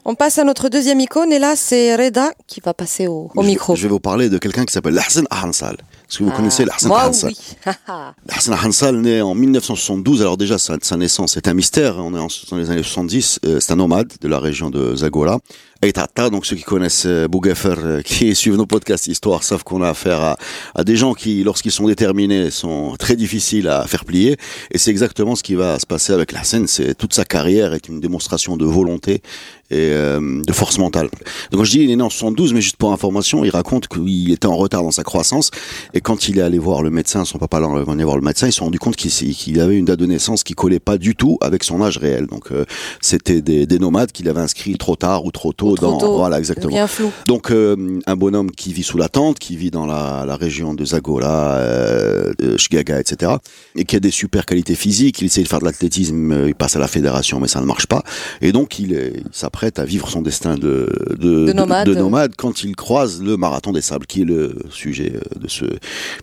On 0.04 0.14
passe 0.14 0.38
à 0.38 0.44
notre 0.44 0.70
deuxième 0.70 1.00
icône 1.00 1.32
et 1.32 1.38
là 1.38 1.54
c'est 1.54 1.94
Reda 1.94 2.32
qui 2.46 2.60
va 2.60 2.72
passer 2.72 3.06
au, 3.08 3.30
au 3.34 3.42
Je- 3.42 3.46
micro. 3.46 3.74
Je 3.76 3.82
vais 3.82 3.88
vous 3.90 4.00
parler 4.00 4.30
de 4.30 4.38
quelqu'un 4.38 4.64
qui 4.64 4.72
s'appelle 4.72 4.98
Hassan 4.98 5.26
Ahansal. 5.30 5.76
Est-ce 6.08 6.18
que 6.20 6.24
vous 6.24 6.30
connaissez 6.30 6.64
Hassan 6.70 6.88
Moi, 6.88 7.06
Hansal 7.06 7.30
oui. 7.30 7.72
Hassan 8.30 8.54
Hansal, 8.64 8.96
né 8.96 9.20
en 9.20 9.34
1972. 9.34 10.22
Alors 10.22 10.38
déjà, 10.38 10.56
sa, 10.56 10.76
sa 10.80 10.96
naissance 10.96 11.36
est 11.36 11.48
un 11.48 11.54
mystère. 11.54 11.98
On 11.98 12.14
est 12.14 12.18
en, 12.18 12.28
dans 12.50 12.56
les 12.56 12.70
années 12.70 12.82
70. 12.82 13.40
Euh, 13.44 13.60
c'est 13.60 13.72
un 13.72 13.76
nomade 13.76 14.14
de 14.18 14.28
la 14.28 14.38
région 14.38 14.70
de 14.70 14.96
Zagora. 14.96 15.38
Et 15.80 15.92
Tata, 15.92 16.28
donc 16.28 16.44
ceux 16.44 16.56
qui 16.56 16.64
connaissent 16.64 17.06
euh, 17.06 17.28
Bougafer, 17.28 17.74
euh, 17.78 18.02
qui 18.02 18.34
suivent 18.34 18.56
nos 18.56 18.66
podcasts 18.66 19.06
histoire, 19.06 19.44
savent 19.44 19.62
qu'on 19.62 19.80
a 19.80 19.90
affaire 19.90 20.20
à, 20.20 20.36
à 20.74 20.82
des 20.82 20.96
gens 20.96 21.14
qui, 21.14 21.44
lorsqu'ils 21.44 21.70
sont 21.70 21.86
déterminés, 21.86 22.50
sont 22.50 22.96
très 22.98 23.14
difficiles 23.14 23.68
à 23.68 23.86
faire 23.86 24.04
plier. 24.04 24.38
Et 24.72 24.78
c'est 24.78 24.90
exactement 24.90 25.36
ce 25.36 25.44
qui 25.44 25.54
va 25.54 25.78
se 25.78 25.86
passer 25.86 26.12
avec 26.12 26.32
scène. 26.42 26.66
C'est 26.66 26.96
toute 26.96 27.14
sa 27.14 27.24
carrière 27.24 27.74
est 27.74 27.86
une 27.88 28.00
démonstration 28.00 28.56
de 28.56 28.64
volonté 28.64 29.22
et 29.70 29.90
euh, 29.92 30.42
de 30.42 30.52
force 30.52 30.78
mentale. 30.78 31.08
Donc 31.50 31.60
quand 31.60 31.64
je 31.64 31.72
dis 31.72 31.80
il 31.80 31.90
est 31.90 31.96
né 31.96 32.02
en 32.02 32.10
72, 32.10 32.54
mais 32.54 32.60
juste 32.60 32.76
pour 32.76 32.92
information, 32.92 33.44
il 33.44 33.50
raconte 33.50 33.86
qu'il 33.86 34.32
était 34.32 34.46
en 34.46 34.56
retard 34.56 34.82
dans 34.82 34.90
sa 34.90 35.04
croissance 35.04 35.50
et 35.94 35.97
quand 36.00 36.28
il 36.28 36.38
est 36.38 36.42
allé 36.42 36.58
voir 36.58 36.82
le 36.82 36.90
médecin, 36.90 37.24
son 37.24 37.38
papa 37.38 37.60
l'a 37.60 37.66
allé 37.66 38.04
voir 38.04 38.16
le 38.16 38.22
médecin, 38.22 38.46
ils 38.46 38.52
se 38.52 38.58
sont 38.58 38.64
rendu 38.66 38.78
compte 38.78 38.96
qu'il 38.96 39.60
avait 39.60 39.76
une 39.76 39.84
date 39.84 39.98
de 39.98 40.06
naissance 40.06 40.42
qui 40.42 40.54
collait 40.54 40.80
pas 40.80 40.98
du 40.98 41.14
tout 41.14 41.38
avec 41.40 41.64
son 41.64 41.82
âge 41.82 41.98
réel. 41.98 42.26
Donc 42.26 42.52
euh, 42.52 42.64
c'était 43.00 43.40
des, 43.42 43.66
des 43.66 43.78
nomades 43.78 44.12
qu'il 44.12 44.28
avait 44.28 44.40
inscrits 44.40 44.76
trop 44.76 44.96
tard 44.96 45.24
ou 45.24 45.30
trop 45.30 45.52
tôt 45.52 45.70
Ou 45.70 45.76
trop 45.76 45.92
dans 45.92 45.98
tôt. 45.98 46.16
voilà 46.16 46.38
exactement. 46.38 46.68
Bien 46.68 46.86
flou. 46.86 47.10
Donc 47.26 47.50
euh, 47.50 47.98
un 48.06 48.16
bonhomme 48.16 48.50
qui 48.50 48.72
vit 48.72 48.82
sous 48.82 48.98
la 48.98 49.08
tente, 49.08 49.38
qui 49.38 49.56
vit 49.56 49.70
dans 49.70 49.86
la, 49.86 50.24
la 50.26 50.36
région 50.36 50.74
de 50.74 50.84
Zagola, 50.84 51.56
euh, 51.56 52.32
de 52.38 52.56
Shgaga, 52.56 53.00
etc. 53.00 53.32
Et 53.76 53.84
qui 53.84 53.96
a 53.96 54.00
des 54.00 54.10
super 54.10 54.46
qualités 54.46 54.74
physiques. 54.74 55.20
Il 55.20 55.26
essaie 55.26 55.42
de 55.42 55.48
faire 55.48 55.60
de 55.60 55.64
l'athlétisme, 55.64 56.32
euh, 56.32 56.48
il 56.48 56.54
passe 56.54 56.76
à 56.76 56.78
la 56.78 56.88
fédération, 56.88 57.40
mais 57.40 57.48
ça 57.48 57.60
ne 57.60 57.66
marche 57.66 57.86
pas. 57.86 58.02
Et 58.40 58.52
donc 58.52 58.78
il 58.78 59.22
s'apprête 59.32 59.78
à 59.78 59.84
vivre 59.84 60.08
son 60.08 60.22
destin 60.22 60.56
de, 60.56 60.88
de, 61.18 61.46
De 61.46 61.52
nomade. 61.52 61.88
nomade 61.88 62.32
quand 62.36 62.62
il 62.64 62.76
croise 62.76 63.22
le 63.22 63.36
marathon 63.36 63.72
des 63.72 63.82
sables, 63.82 64.06
qui 64.06 64.22
est 64.22 64.24
le 64.24 64.56
sujet 64.70 65.12
euh, 65.14 65.38
de 65.40 65.48
ce... 65.48 65.64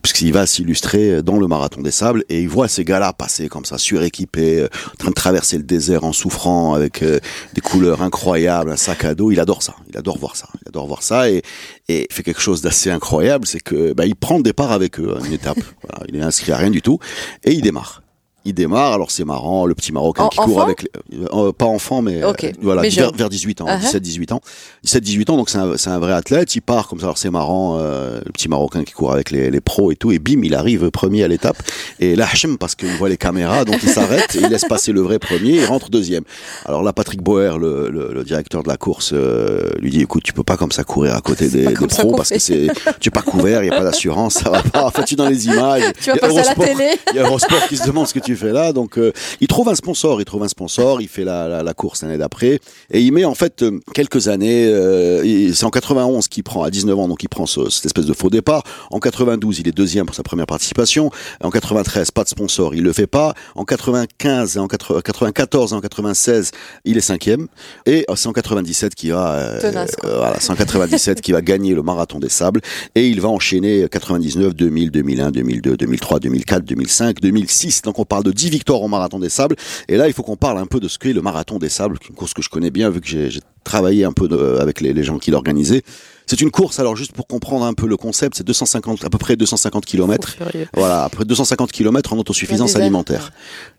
Puisqu'il 0.02 0.34
va 0.34 0.46
s'illustrer 0.46 1.22
dans 1.24 1.38
le 1.38 1.48
marathon 1.48 1.82
des 1.82 1.92
sables 1.92 2.24
et 2.30 2.42
il 2.42 2.50
voit 2.50 2.68
ces 2.68 2.84
gars-là 2.84 3.14
passer 3.14 3.50
comme 3.50 3.66
ça, 3.66 3.78
suréquipés, 3.78 4.62
euh, 4.62 4.68
en 4.94 4.98
train 4.98 5.10
de 5.10 5.16
traverser 5.16 5.58
le 5.58 5.64
désert 5.64 6.04
en 6.04 6.14
souffrant, 6.14 6.74
avec 6.74 7.02
euh, 7.04 7.20
des 7.54 7.62
couleurs 7.62 8.02
incroyables, 8.02 8.72
un 8.72 8.78
sac 8.78 9.06
à 9.06 9.16
dos. 9.16 9.32
Il 9.32 9.40
adore 9.40 9.64
ça. 9.64 9.76
Il 9.90 9.98
adore 9.98 10.18
voir 10.18 10.36
ça. 10.36 10.48
Il 10.62 10.70
adore 10.70 10.88
voir 10.88 11.04
ça 11.04 11.30
et, 11.30 11.42
et 11.88 12.08
fait 12.12 12.24
quelque 12.24 12.42
chose 12.42 12.62
d'assez 12.62 12.92
incroyable, 12.92 13.46
c'est 13.48 13.62
que 13.62 13.94
bah, 13.94 14.06
il 14.06 14.16
prend 14.16 14.38
le 14.38 14.44
départ 14.44 14.72
avec 14.72 15.00
eux 15.00 15.16
à 15.20 15.26
une 15.26 15.34
étape. 15.34 15.58
Il 16.10 16.18
est 16.18 16.22
inscrit 16.22 16.52
à 16.52 16.58
rien 16.58 16.70
du 16.70 16.82
tout 16.82 17.00
et 17.44 17.52
il 17.52 17.62
démarre. 17.62 18.05
Il 18.48 18.54
démarre, 18.54 18.94
alors 18.94 19.10
c'est 19.10 19.25
marrant, 19.25 19.66
le 19.66 19.74
petit 19.74 19.92
Marocain 19.92 20.24
En- 20.25 20.30
qui 20.30 20.38
court 20.38 20.62
avec, 20.62 20.84
les- 20.84 20.90
euh, 21.34 21.52
pas 21.52 21.66
enfant, 21.66 22.02
mais 22.04 22.22
euh, 22.24 22.32
voilà, 22.62 22.84
mais 22.84 22.90
vers, 22.90 23.08
jeune. 23.10 23.16
vers 23.18 23.30
18 23.30 23.62
ans, 23.62 23.66
Ah 23.68 23.80
ah. 23.82 23.86
17-18 23.98 24.34
ans. 24.34 24.42
17-18 24.86 25.32
ans, 25.32 25.38
donc 25.38 25.50
c'est 25.50 25.58
un, 25.58 25.78
c'est 25.78 25.90
un 25.90 25.98
vrai 25.98 26.14
athlète, 26.14 26.54
il 26.56 26.62
part 26.62 26.88
comme 26.88 27.00
ça, 27.00 27.06
alors 27.06 27.18
c'est 27.18 27.32
marrant, 27.32 27.78
euh, 27.80 28.20
le 28.24 28.32
petit 28.32 28.48
Marocain 28.48 28.84
qui 28.84 28.94
court 28.94 29.12
avec 29.12 29.32
les, 29.32 29.50
les 29.50 29.62
pros 29.62 29.92
et 29.92 29.96
tout, 29.96 30.12
et 30.12 30.20
bim, 30.20 30.42
il 30.44 30.54
arrive 30.54 30.92
premier 30.92 31.24
à 31.24 31.28
l'étape, 31.28 31.58
et 32.00 32.16
là, 32.16 32.28
Hachem, 32.32 32.58
parce 32.60 32.75
qu'il 32.75 32.90
voit 32.98 33.10
les 33.10 33.18
caméras, 33.18 33.66
donc 33.66 33.82
il 33.82 33.90
s'arrête, 33.90 34.36
et 34.36 34.40
il 34.40 34.48
laisse 34.50 34.66
passer 34.66 34.92
le 34.92 35.02
vrai 35.02 35.18
premier, 35.18 35.54
il 35.62 35.66
rentre 35.66 35.90
deuxième. 35.90 36.24
Alors 36.66 36.84
là, 36.84 36.94
Patrick 36.94 37.24
Boer, 37.24 37.58
le, 37.60 37.90
le, 37.90 38.14
le 38.14 38.24
directeur 38.24 38.62
de 38.62 38.68
la 38.68 38.78
course, 38.78 39.12
euh, 39.14 39.72
lui 39.80 39.90
dit, 39.90 40.02
écoute, 40.02 40.22
tu 40.24 40.34
peux 40.34 40.44
pas 40.44 40.56
comme 40.58 40.72
ça 40.72 40.84
courir 40.84 41.16
à 41.16 41.22
côté 41.22 41.50
des, 41.50 41.64
pros, 41.74 42.12
parce 42.16 42.30
que 42.30 42.38
c'est, 42.40 42.68
tu 43.00 43.10
es 43.10 43.12
pas 43.12 43.24
couvert, 43.24 43.64
il 43.64 43.68
y 43.68 43.72
a 43.72 43.75
pas 43.78 43.84
d'assurance, 43.84 44.36
ça 44.36 44.52
va 44.52 44.62
pas, 44.62 44.86
en 44.86 44.92
fait, 44.92 45.04
tu 45.06 45.16
es 45.16 45.18
dans 45.18 45.30
les 45.30 45.48
images. 45.48 45.84
Tu 46.00 46.12
vas 46.12 46.18
passer 46.18 46.38
à 46.40 46.44
la 46.44 46.54
télé. 46.54 46.90
il 47.12 47.16
y 47.16 47.20
a 47.20 47.24
Eurosport 47.24 47.68
qui 47.68 47.78
se 47.78 47.88
demande 47.88 48.06
ce 48.08 48.14
que 48.14 48.20
tu 48.20 48.35
fais 48.36 48.51
là. 48.51 48.74
Donc, 48.74 48.98
euh, 48.98 49.12
il 49.42 49.48
trouve 49.48 49.70
un 49.70 49.75
sponsor. 49.75 50.22
Il 50.22 50.25
trouve 50.25 50.44
un 50.44 50.48
sponsor. 50.48 51.01
Il 51.01 51.08
fait 51.08 51.24
la, 51.24 51.48
la, 51.48 51.63
la 51.63 51.74
course 51.74 52.01
l'année 52.04 52.18
d'après. 52.18 52.60
Et 52.92 53.01
il 53.01 53.12
met 53.12 53.25
en 53.25 53.36
fait 53.36 53.62
euh, 53.63 53.80
quelques 53.94 54.27
années. 54.27 54.68
euh, 54.68 55.51
c'est 55.54 55.65
en 55.65 55.70
91 55.70 56.27
qu'il 56.27 56.44
prend, 56.44 56.63
à 56.63 56.70
19 56.70 56.98
ans, 57.00 57.08
donc 57.08 57.24
il 57.24 57.30
prend 57.30 57.46
ce- 57.46 57.70
cette 57.70 57.86
espèce 57.86 58.06
de 58.06 58.13
faux 58.13 58.30
départ. 58.30 58.63
En 58.92 59.00
92, 59.00 59.60
il 59.60 59.68
est 59.68 59.72
deuxième 59.72 60.06
pour 60.06 60.15
sa 60.15 60.24
première 60.24 60.46
participation. 60.48 61.10
En 61.44 61.50
93, 61.50 62.12
pas 62.12 62.24
de 62.24 62.30
sponsor. 62.30 62.75
Il 62.75 62.84
le 62.84 62.94
fait 62.94 63.08
pas. 63.08 63.34
En 63.56 63.65
95, 63.65 64.56
et 64.58 64.60
en 64.60 64.68
80 64.68 65.01
94 65.01 65.72
et 65.72 65.75
en 65.75 65.82
96, 65.82 66.51
il 66.86 66.98
est 66.98 67.01
cinquième. 67.01 67.48
Et 67.86 68.06
euh, 68.10 68.15
c'est 68.15 68.27
en 68.27 68.34
97 68.34 68.96
qu'il 68.96 69.12
va, 69.13 69.34
euh, 69.36 69.62
Tenace, 69.62 69.96
euh, 70.06 70.18
voilà, 70.18 70.38
c'est 70.39 70.51
en 70.51 70.56
97 70.56 71.22
qu'il 71.22 71.34
va 71.34 71.42
gagner 71.42 71.74
le 71.74 71.82
marathon 71.84 72.20
des 72.20 72.30
sables. 72.30 72.62
Et 72.96 73.08
il 73.08 73.22
va 73.22 73.30
enchaîner 73.30 73.88
99, 73.89 74.54
2000, 74.56 74.92
2001, 74.92 75.32
2002, 75.32 75.77
2003, 75.77 76.20
2004, 76.20 76.63
2005, 76.65 77.20
2006. 77.22 77.82
Donc 77.84 78.00
on 78.00 78.06
parle 78.06 78.24
de 78.25 78.32
10 78.32 78.50
victoires 78.50 78.82
au 78.82 78.88
marathon 78.89 79.20
des 79.20 79.29
sables. 79.29 79.55
Et 79.88 79.96
là, 79.98 80.08
il 80.08 80.13
faut 80.13 80.24
qu'on 80.24 80.36
parle 80.36 80.58
un 80.58 80.65
peu 80.65 80.79
de 80.82 80.88
ce 80.89 80.98
qu'est 81.00 81.13
le 81.13 81.22
marathon 81.22 81.58
des 81.60 81.70
sables, 81.70 81.98
une 82.10 82.15
course 82.15 82.34
que 82.34 82.41
je 82.41 82.50
connais 82.50 82.72
bien 82.72 82.89
vu 82.89 83.00
que 83.00 83.08
j'ai 83.08 83.39
travaillé 83.63 84.03
un 84.03 84.12
peu 84.12 84.27
de- 84.27 84.58
avec 84.60 84.82
les, 84.82 84.94
les 84.94 85.03
gens 85.03 85.17
qui 85.17 85.32
l'organisaient. 85.32 85.82
C'est 86.27 86.41
une 86.41 86.50
course, 86.50 86.79
alors 86.79 86.96
juste 86.96 87.12
pour 87.12 87.27
comprendre 87.27 87.65
un 87.65 87.74
peu 87.74 87.88
le 87.88 87.98
concept, 87.98 88.36
c'est 88.38 88.44
250, 88.44 89.05
à 89.05 89.10
peu 89.12 89.20
près 89.20 89.36
250 89.36 89.86
kilomètres. 89.86 90.29
Fou 90.38 90.44
furieux. 90.50 90.67
Voilà, 90.75 91.03
après 91.03 91.24
250 91.24 91.72
kilomètres 91.72 92.13
en 92.13 92.17
autosuffisance 92.17 92.75
alimentaire. 92.75 93.32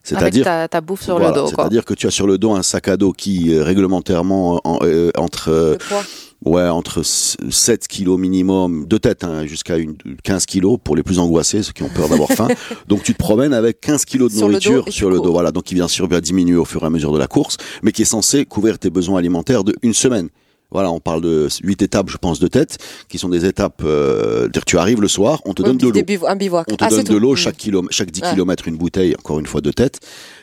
C'est-à-dire 0.04 0.44
ta, 0.44 0.68
ta 0.68 0.80
bouffe 0.80 1.02
sur 1.02 1.16
voilà, 1.18 1.30
le 1.30 1.34
dos. 1.42 1.46
C'est-à-dire 1.48 1.84
que 1.84 1.94
tu 1.94 2.06
as 2.06 2.10
sur 2.12 2.26
le 2.28 2.38
dos 2.38 2.52
un 2.54 2.62
sac 2.62 2.86
à 2.88 2.96
dos 2.96 3.12
qui 3.12 3.52
euh, 3.52 3.64
réglementairement 3.64 4.60
en- 4.64 4.78
euh, 4.82 5.10
entre 5.16 5.48
euh, 5.50 5.72
Le 5.72 5.78
poids. 5.78 6.04
Ouais 6.46 6.68
entre 6.68 7.00
s- 7.00 7.36
7 7.50 7.86
kilos 7.88 8.18
minimum 8.18 8.86
de 8.86 8.96
tête 8.98 9.24
hein, 9.24 9.44
jusqu'à 9.46 9.76
une 9.76 9.94
15 10.22 10.46
kilos 10.46 10.78
pour 10.82 10.96
les 10.96 11.02
plus 11.02 11.18
angoissés, 11.18 11.62
ceux 11.62 11.72
qui 11.72 11.82
ont 11.82 11.88
peur 11.88 12.08
d'avoir 12.08 12.30
faim. 12.30 12.48
Donc 12.88 13.02
tu 13.02 13.12
te 13.12 13.18
promènes 13.18 13.52
avec 13.52 13.80
15 13.80 14.04
kilos 14.04 14.32
de 14.32 14.38
Sur 14.38 14.48
nourriture 14.48 14.84
sur 14.88 15.10
le 15.10 15.16
cours. 15.16 15.26
dos, 15.26 15.32
voilà. 15.32 15.50
Donc 15.52 15.64
qui 15.64 15.74
bien 15.74 15.88
sûr 15.88 16.08
va 16.08 16.20
diminuer 16.20 16.56
au 16.56 16.64
fur 16.64 16.82
et 16.82 16.86
à 16.86 16.90
mesure 16.90 17.12
de 17.12 17.18
la 17.18 17.26
course, 17.26 17.56
mais 17.82 17.92
qui 17.92 18.02
est 18.02 18.06
censé 18.06 18.44
couvrir 18.46 18.78
tes 18.78 18.90
besoins 18.90 19.18
alimentaires 19.18 19.64
de 19.64 19.74
une 19.82 19.94
semaine. 19.94 20.28
Voilà, 20.72 20.90
on 20.90 20.98
parle 20.98 21.20
de 21.20 21.46
huit 21.62 21.80
étapes, 21.80 22.10
je 22.10 22.16
pense, 22.16 22.40
de 22.40 22.48
tête, 22.48 22.78
qui 23.08 23.18
sont 23.18 23.28
des 23.28 23.44
étapes. 23.44 23.82
Euh, 23.84 24.48
tu 24.66 24.76
arrives 24.78 25.00
le 25.00 25.06
soir, 25.06 25.40
on 25.44 25.54
te 25.54 25.62
donne 25.62 25.76
de 25.76 25.86
l'eau. 25.88 26.26
Un 26.26 26.34
bivouac. 26.34 26.66
On 26.72 26.74
te 26.76 26.84
Ah, 26.84 26.88
donne 26.90 27.04
de 27.04 27.16
l'eau 27.16 27.34
Mm. 27.34 27.36
chaque, 27.36 27.56
kilomètre, 27.56 27.94
chaque 27.94 28.10
10 28.10 28.22
Ouais. 28.22 28.30
kilomètres, 28.32 28.66
une 28.66 28.76
bouteille, 28.76 29.14
encore 29.16 29.38
une 29.38 29.46
fois 29.46 29.60
de 29.60 29.70
tête. 29.70 30.00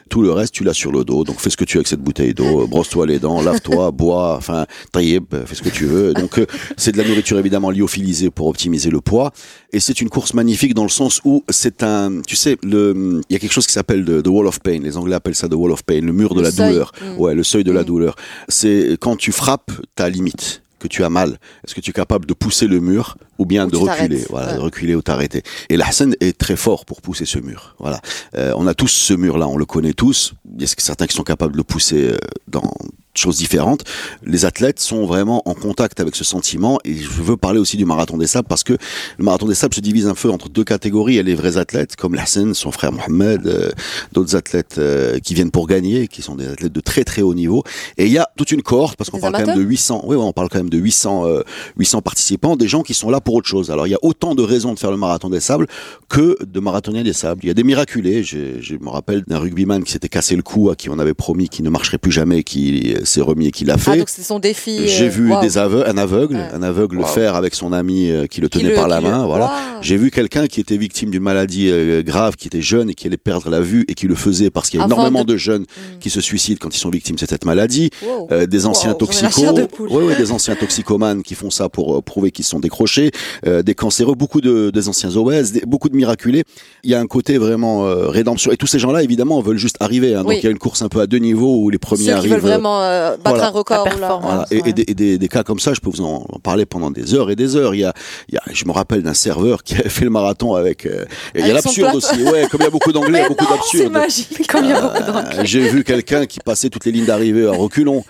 Tout 0.10 0.22
le 0.22 0.32
reste, 0.32 0.54
tu 0.54 0.64
l'as 0.64 0.74
sur 0.74 0.92
le 0.92 1.04
dos. 1.04 1.24
Donc 1.24 1.40
fais 1.40 1.50
ce 1.50 1.58
que 1.58 1.64
tu 1.64 1.78
veux 1.78 1.80
avec 1.80 1.88
cette 1.88 2.02
bouteille 2.02 2.34
d'eau. 2.34 2.68
Brosse-toi 2.68 3.08
les 3.08 3.20
dents, 3.20 3.42
lave-toi, 3.42 3.92
bois, 3.94 4.36
enfin, 4.38 4.66
tailleb, 4.92 5.26
fais 5.46 5.56
ce 5.56 5.62
que 5.62 5.70
tu 5.70 5.86
veux. 5.86 6.14
Donc 6.14 6.38
euh, 6.40 6.46
c'est 6.78 6.92
de 6.92 6.98
la 6.98 7.08
nourriture 7.08 7.38
évidemment 7.40 7.72
lyophilisée 7.72 8.30
pour 8.30 8.48
optimiser 8.48 8.90
le 8.90 9.02
poids. 9.02 9.32
Et 9.72 9.80
c'est 9.80 10.02
une 10.02 10.10
course 10.10 10.34
magnifique 10.34 10.74
dans 10.74 10.84
le 10.84 10.90
sens 10.90 11.20
où 11.26 11.44
c'est 11.50 11.84
un, 11.84 12.22
tu 12.28 12.36
sais, 12.36 12.58
le, 12.64 13.22
il 13.30 13.34
y 13.34 13.36
a 13.36 13.40
quelque 13.40 13.54
chose 13.54 13.66
qui 13.68 13.74
s'appelle 13.74 14.06
the, 14.06 14.22
the 14.22 14.28
wall 14.28 14.46
of 14.48 14.60
pain. 14.60 14.80
Les 14.84 14.98
Anglais 14.98 15.16
appellent 15.16 15.36
ça 15.36 15.48
the 15.50 15.54
wall 15.54 15.72
of 15.72 15.84
pain, 15.84 16.02
le 16.02 16.14
mur 16.14 16.34
de 16.36 16.40
Le 16.40 16.46
la 16.46 16.52
seuil. 16.52 16.72
douleur. 16.72 16.92
Mm. 17.02 17.20
Ouais, 17.20 17.34
le 17.36 17.44
seuil 17.44 17.64
de 17.64 17.72
la 17.72 17.82
Mm. 17.82 17.86
douleur. 17.86 18.16
C'est 18.50 18.98
quand 19.00 19.16
tu 19.16 19.32
frappes 19.32 19.72
ta 19.96 20.10
limite 20.10 20.62
que 20.84 20.88
tu 20.88 21.04
as 21.04 21.10
mal, 21.10 21.40
est-ce 21.66 21.74
que 21.74 21.82
tu 21.82 21.90
es 21.90 21.94
capable 21.94 22.26
de 22.28 22.34
pousser 22.34 22.68
le 22.68 22.80
mur 22.80 23.18
ou 23.40 23.46
bien 23.46 23.66
Ou 23.66 23.72
de 23.72 23.78
reculer, 23.78 24.24
voilà, 24.30 24.48
Ouais. 24.52 24.56
de 24.58 24.60
reculer 24.60 24.96
ou 24.96 25.02
t'arrêter. 25.02 25.42
Et 25.70 25.78
la 25.78 25.88
Hassan 25.88 26.14
est 26.20 26.38
très 26.38 26.56
fort 26.56 26.86
pour 26.86 27.02
pousser 27.02 27.26
ce 27.26 27.40
mur. 27.40 27.76
Voilà, 27.80 28.00
Euh, 28.36 28.54
on 28.58 28.68
a 28.68 28.74
tous 28.74 28.90
ce 28.90 29.14
mur-là, 29.14 29.48
on 29.48 29.58
le 29.58 29.66
connaît 29.66 29.94
tous. 29.94 30.34
Il 30.56 30.62
y 30.62 30.66
a 30.66 30.74
certains 30.78 31.08
qui 31.08 31.16
sont 31.16 31.24
capables 31.24 31.54
de 31.54 31.58
le 31.58 31.64
pousser 31.64 32.10
euh, 32.12 32.18
dans 32.48 32.72
choses 33.20 33.38
différentes. 33.38 33.84
Les 34.24 34.46
athlètes 34.46 34.80
sont 34.80 35.06
vraiment 35.06 35.42
en 35.46 35.54
contact 35.54 36.00
avec 36.00 36.16
ce 36.16 36.24
sentiment 36.24 36.80
et 36.84 36.96
je 36.96 37.22
veux 37.22 37.38
parler 37.38 37.60
aussi 37.60 37.78
du 37.78 37.86
marathon 37.86 38.18
des 38.18 38.28
sables 38.28 38.48
parce 38.48 38.64
que 38.64 38.74
le 38.74 39.24
marathon 39.24 39.48
des 39.48 39.56
sables 39.56 39.76
se 39.76 39.82
divise 39.82 40.08
un 40.08 40.16
peu 40.16 40.30
entre 40.30 40.50
deux 40.50 40.64
catégories. 40.64 41.14
Il 41.14 41.18
y 41.18 41.20
a 41.20 41.24
les 41.24 41.36
vrais 41.36 41.58
athlètes 41.58 41.96
comme 41.96 42.16
Hassan, 42.16 42.54
son 42.54 42.72
frère 42.72 42.92
Mohamed, 42.92 43.46
euh, 43.46 43.72
d'autres 44.14 44.36
athlètes 44.36 44.76
euh, 44.78 45.20
qui 45.20 45.34
viennent 45.34 45.52
pour 45.52 45.68
gagner, 45.68 46.08
qui 46.08 46.22
sont 46.22 46.36
des 46.36 46.48
athlètes 46.48 46.74
de 46.74 46.80
très 46.80 47.04
très 47.04 47.22
haut 47.22 47.34
niveau. 47.34 47.64
Et 47.98 48.06
il 48.06 48.12
y 48.12 48.18
a 48.18 48.28
toute 48.36 48.52
une 48.52 48.62
cohorte 48.62 48.96
parce 48.96 49.10
qu'on 49.10 49.20
parle 49.20 49.34
quand 49.34 49.46
même 49.46 49.58
de 49.58 49.62
800. 49.62 50.04
Oui, 50.06 50.16
on 50.16 50.34
parle 50.34 50.50
quand 50.50 50.60
même 50.60 50.70
de 50.70 50.78
800 50.78 51.28
euh, 51.28 51.44
800 51.78 52.02
participants, 52.02 52.56
des 52.56 52.68
gens 52.68 52.82
qui 52.82 52.94
sont 52.94 53.10
là 53.10 53.22
pour 53.22 53.36
autre 53.36 53.48
chose. 53.48 53.70
Alors 53.70 53.88
il 53.88 53.92
y 53.92 53.96
a 53.96 54.00
autant 54.02 54.36
de 54.36 54.44
raisons 54.44 54.74
de 54.74 54.80
faire 54.80 54.92
le 54.92 54.98
marathon 54.98 55.30
des 55.30 55.40
sables 55.40 55.68
que 56.10 56.38
de 56.44 56.60
marathoniens 56.60 57.04
des 57.04 57.14
sables. 57.14 57.42
Il 57.44 57.48
y 57.48 57.52
a 57.52 57.54
des 57.54 57.64
miraculés. 57.64 58.24
Je, 58.24 58.60
je 58.60 58.76
me 58.76 58.90
rappelle 58.90 59.24
d'un 59.28 59.38
rugbyman 59.38 59.84
qui 59.84 59.92
s'était 59.92 60.10
cassé 60.10 60.36
le 60.36 60.42
cou, 60.42 60.70
à 60.70 60.76
qui 60.76 60.90
on 60.90 60.98
avait 61.00 61.14
promis 61.14 61.50
qu'il 61.50 61.64
ne 61.64 61.70
marcherait 61.70 61.98
plus 61.98 62.12
jamais, 62.12 62.44
qui 62.44 62.96
s'est 63.06 63.22
remis 63.22 63.48
et 63.48 63.52
qui 63.52 63.66
l'a 63.66 63.74
Ah, 63.76 63.78
fait. 63.78 63.98
donc 63.98 64.10
c'est 64.10 64.24
son 64.24 64.40
défi. 64.40 64.88
J'ai 64.88 65.06
euh, 65.06 65.10
vu 65.10 65.32
des 65.42 65.58
aveugles, 65.58 65.86
un 65.90 65.98
aveugle, 65.98 66.36
Ouais. 66.36 66.50
un 66.54 66.64
aveugle 66.64 66.96
le 66.98 67.02
Wow. 67.02 67.08
faire 67.08 67.36
avec 67.36 67.56
son 67.56 67.74
ami 67.74 68.10
euh, 68.12 68.28
qui 68.28 68.42
le 68.42 68.48
Qui 68.50 68.60
tenait 68.60 68.70
le- 68.70 68.76
par 68.76 68.88
la 68.88 69.02
le- 69.02 69.10
main. 69.10 69.26
Voilà. 69.26 69.52
J'ai 69.82 69.98
vu 69.98 70.12
quelqu'un 70.12 70.48
qui 70.48 70.60
était 70.60 70.78
victime 70.78 71.10
d'une 71.10 71.24
maladie 71.24 71.70
euh, 71.70 72.02
grave, 72.04 72.36
qui 72.36 72.48
était 72.48 72.62
jeune 72.62 72.90
et 72.90 72.94
qui 72.94 73.08
allait 73.08 73.18
perdre 73.18 73.50
la 73.50 73.62
vue 73.62 73.86
et 73.88 73.94
qui 73.96 74.08
le 74.08 74.16
faisait 74.16 74.50
parce 74.50 74.70
qu'il 74.70 74.80
y 74.80 74.82
a 74.82 74.86
Avant 74.86 74.96
énormément 74.96 75.24
de- 75.24 75.34
de, 75.34 75.38
jeunes 75.38 75.64
Mm. 75.64 76.00
qui 76.00 76.10
se 76.10 76.22
suicident 76.22 76.60
quand 76.62 76.76
ils 76.76 76.80
sont 76.80 76.90
victimes 76.90 77.16
de 77.16 77.26
cette 77.26 77.46
maladie. 77.46 77.90
Wow. 78.06 78.28
Euh, 78.32 78.46
des 78.46 78.66
anciens 78.66 78.94
toxicos, 78.94 79.54
de 79.54 79.68
ouais, 79.80 80.04
ouais, 80.04 80.16
des 80.16 80.32
anciens 80.32 80.56
toxicomanes 80.56 81.24
qui 81.24 81.36
font 81.36 81.50
ça 81.50 81.70
pour 81.70 81.98
euh, 81.98 82.02
prouver 82.02 82.32
qu'ils 82.32 82.46
sont 82.46 82.60
décrochés, 82.60 83.12
euh, 83.48 83.62
des 83.64 83.76
cancéreux, 83.76 84.16
beaucoup 84.16 84.42
de 84.42 84.70
des 84.74 84.88
anciens 84.90 85.16
obèses, 85.16 85.52
des- 85.52 85.62
beaucoup 85.66 85.90
de 85.90 85.96
miraculés. 85.96 86.44
Il 86.84 86.90
y 86.92 86.96
a 86.96 87.00
un 87.00 87.08
côté 87.08 87.38
vraiment 87.38 87.86
euh, 87.86 88.08
rédemption. 88.10 88.52
Et 88.52 88.58
tous 88.58 88.68
ces 88.68 88.80
gens-là, 88.80 89.04
évidemment, 89.04 89.42
veulent 89.42 89.58
juste 89.58 89.78
arriver. 89.80 90.16
hein. 90.16 90.20
donc 90.20 90.30
Oui. 90.30 90.38
il 90.40 90.44
y 90.44 90.48
a 90.48 90.52
une 90.52 90.58
course 90.60 90.82
un 90.82 90.90
peu 90.90 91.00
à 91.02 91.08
deux 91.08 91.18
niveaux 91.18 91.58
où 91.58 91.70
les 91.70 91.78
premiers 91.78 92.02
Ceux 92.04 92.06
qui 92.06 92.12
arrivent. 92.12 92.32
veulent 92.34 92.40
vraiment 92.42 92.82
battre 93.18 93.20
Voilà. 93.26 93.48
un 93.48 93.50
record. 93.50 93.88
Là. 94.00 94.20
Voilà. 94.22 94.46
Et, 94.52 94.62
ouais. 94.62 94.70
et 94.70 94.74
des, 94.74 94.86
et 94.88 94.94
des- 94.94 95.18
des 95.18 95.28
cas 95.28 95.44
comme 95.44 95.60
ça, 95.60 95.74
je 95.74 95.80
peux 95.80 95.90
vous 95.90 96.02
en, 96.02 96.26
parler 96.44 96.66
pendant 96.66 96.92
des 96.92 97.14
heures 97.14 97.30
et 97.32 97.36
des 97.36 97.56
heures. 97.56 97.76
Il 97.76 97.80
y 97.82 97.86
a, 97.86 97.94
il 98.30 98.36
y 98.36 98.38
a 98.38 98.42
je 98.54 98.66
me 98.66 98.72
rappelle 98.72 99.02
d'un 99.04 99.14
serveur 99.14 99.64
qui 99.64 99.76
avait 99.76 99.90
fait 99.90 100.06
le 100.06 100.12
marathon 100.12 100.56
avec. 100.56 100.86
euh, 100.86 101.06
et 101.36 101.40
il 101.42 101.48
y 101.48 101.50
a 101.50 101.54
l'absurde 101.54 101.96
aussi. 101.96 102.22
Ouais, 102.24 102.48
comme 102.50 102.62
il 102.62 102.66
y 102.66 102.68
a 102.68 102.72
beaucoup 102.72 102.92
d'anglais, 102.94 103.20
il 103.20 103.22
y 103.24 103.26
a 103.26 103.30
beaucoup 103.30 103.46
C'est 103.72 103.78
d'absurdes. 103.80 103.92
magique. 103.94 104.48
Comme 104.48 104.64
il 104.66 104.70
y 104.70 104.74
a 104.74 104.82
beaucoup 104.82 104.96
Euh, 105.04 105.12
d'anglais. 105.12 105.46
J'ai 105.46 105.62
vu 105.70 105.84
quelqu'un 105.84 106.26
qui 106.26 106.40
passait 106.40 106.70
toutes 106.70 106.86
les 106.86 106.92
lignes 106.92 107.06
d'arrivée 107.06 107.48
à 107.48 107.52
reculons. 107.52 108.04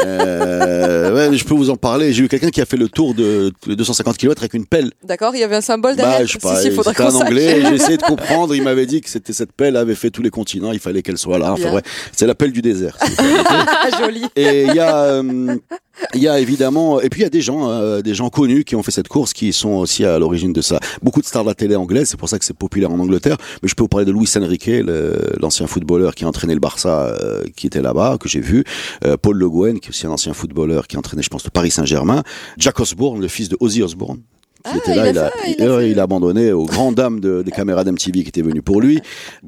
Euh, 0.00 1.14
ouais, 1.14 1.30
mais 1.30 1.36
je 1.36 1.44
peux 1.44 1.54
vous 1.54 1.70
en 1.70 1.76
parler. 1.76 2.12
J'ai 2.12 2.22
vu 2.22 2.28
quelqu'un 2.28 2.50
qui 2.50 2.60
a 2.60 2.66
fait 2.66 2.76
le 2.76 2.88
tour 2.88 3.14
de 3.14 3.52
tous 3.60 3.70
les 3.70 3.76
250 3.76 4.16
km 4.16 4.42
avec 4.42 4.54
une 4.54 4.66
pelle. 4.66 4.90
D'accord, 5.04 5.34
il 5.34 5.40
y 5.40 5.44
avait 5.44 5.56
un 5.56 5.60
symbole 5.60 5.96
derrière. 5.96 6.20
Bah, 6.20 6.24
je 6.24 6.32
sais 6.32 6.38
pas, 6.38 6.56
si, 6.56 6.68
si, 6.70 6.74
faudrait 6.74 6.94
c'était 6.94 7.08
un 7.08 7.14
anglais. 7.14 7.62
J'ai 7.68 7.74
essayé 7.74 7.96
de 7.96 8.02
comprendre. 8.02 8.54
Il 8.54 8.62
m'avait 8.62 8.86
dit 8.86 9.00
que 9.00 9.08
c'était 9.10 9.32
cette 9.32 9.52
pelle 9.52 9.76
avait 9.76 9.94
fait 9.94 10.10
tous 10.10 10.22
les 10.22 10.30
continents. 10.30 10.72
Il 10.72 10.80
fallait 10.80 11.02
qu'elle 11.02 11.18
soit 11.18 11.38
là. 11.38 11.52
Enfin, 11.52 11.62
Bien. 11.64 11.74
ouais, 11.74 11.82
c'est 12.12 12.26
la 12.26 12.34
pelle 12.34 12.52
du 12.52 12.62
désert. 12.62 12.96
Ah, 13.00 13.88
Et 14.36 14.64
il 14.64 14.74
y 14.74 14.78
a, 14.80 14.96
euh, 14.96 15.56
il 16.14 16.22
y 16.22 16.28
a 16.28 16.38
évidemment, 16.40 17.00
et 17.00 17.08
puis 17.08 17.20
il 17.20 17.24
y 17.24 17.26
a 17.26 17.30
des 17.30 17.40
gens, 17.40 17.70
euh, 17.70 18.00
des 18.02 18.14
gens 18.14 18.28
connus 18.30 18.64
qui 18.64 18.76
ont 18.76 18.82
fait 18.82 18.90
cette 18.90 19.08
course, 19.08 19.32
qui 19.32 19.52
sont 19.52 19.70
aussi 19.70 20.04
à 20.04 20.18
l'origine 20.18 20.52
de 20.52 20.60
ça. 20.60 20.78
Beaucoup 21.02 21.20
de 21.20 21.26
stars 21.26 21.44
de 21.44 21.48
la 21.48 21.54
télé 21.54 21.76
anglaise, 21.76 22.08
c'est 22.08 22.16
pour 22.16 22.28
ça 22.28 22.38
que 22.38 22.44
c'est 22.44 22.56
populaire 22.56 22.90
en 22.90 22.98
Angleterre. 22.98 23.36
Mais 23.62 23.68
je 23.68 23.74
peux 23.74 23.82
vous 23.82 23.88
parler 23.88 24.06
de 24.06 24.12
Luis 24.12 24.28
Enrique, 24.36 24.70
l'ancien 25.40 25.66
footballeur 25.66 26.14
qui 26.14 26.24
a 26.24 26.28
entraîné 26.28 26.54
le 26.54 26.60
Barça, 26.60 27.16
euh, 27.20 27.44
qui 27.56 27.66
était 27.66 27.82
là-bas, 27.82 28.18
que 28.18 28.28
j'ai 28.28 28.40
vu. 28.40 28.64
Euh, 29.04 29.16
Paul 29.16 29.36
Le 29.36 29.48
Guen, 29.48 29.80
qui 29.80 29.88
est 29.88 29.90
aussi 29.90 30.06
un 30.06 30.10
ancien 30.10 30.34
footballeur 30.34 30.86
qui 30.86 30.96
a 30.96 30.98
entraîné, 30.98 31.22
je 31.22 31.28
pense, 31.28 31.44
le 31.44 31.50
Paris 31.50 31.70
Saint-Germain. 31.70 32.22
Jack 32.58 32.80
Osborne, 32.80 33.20
le 33.20 33.28
fils 33.28 33.48
de 33.48 33.56
Ozzy 33.60 33.82
Osbourne. 33.82 34.20
Qui 34.64 34.70
Ah, 34.72 34.76
était 34.76 34.94
là, 34.94 35.02
a 35.02 35.10
il 35.10 35.18
a, 35.18 35.30
fait- 35.30 35.56
il 35.58 35.62
a 35.68 35.82
il 35.82 35.98
abandonné 36.00 36.52
aux 36.52 36.66
grandes 36.66 36.94
dames 36.94 37.18
de- 37.20 37.42
des 37.42 37.50
caméras 37.50 37.82
d'MTV 37.84 38.22
qui 38.22 38.28
étaient 38.28 38.42
venues 38.42 38.62
pour 38.62 38.80
lui. 38.80 39.00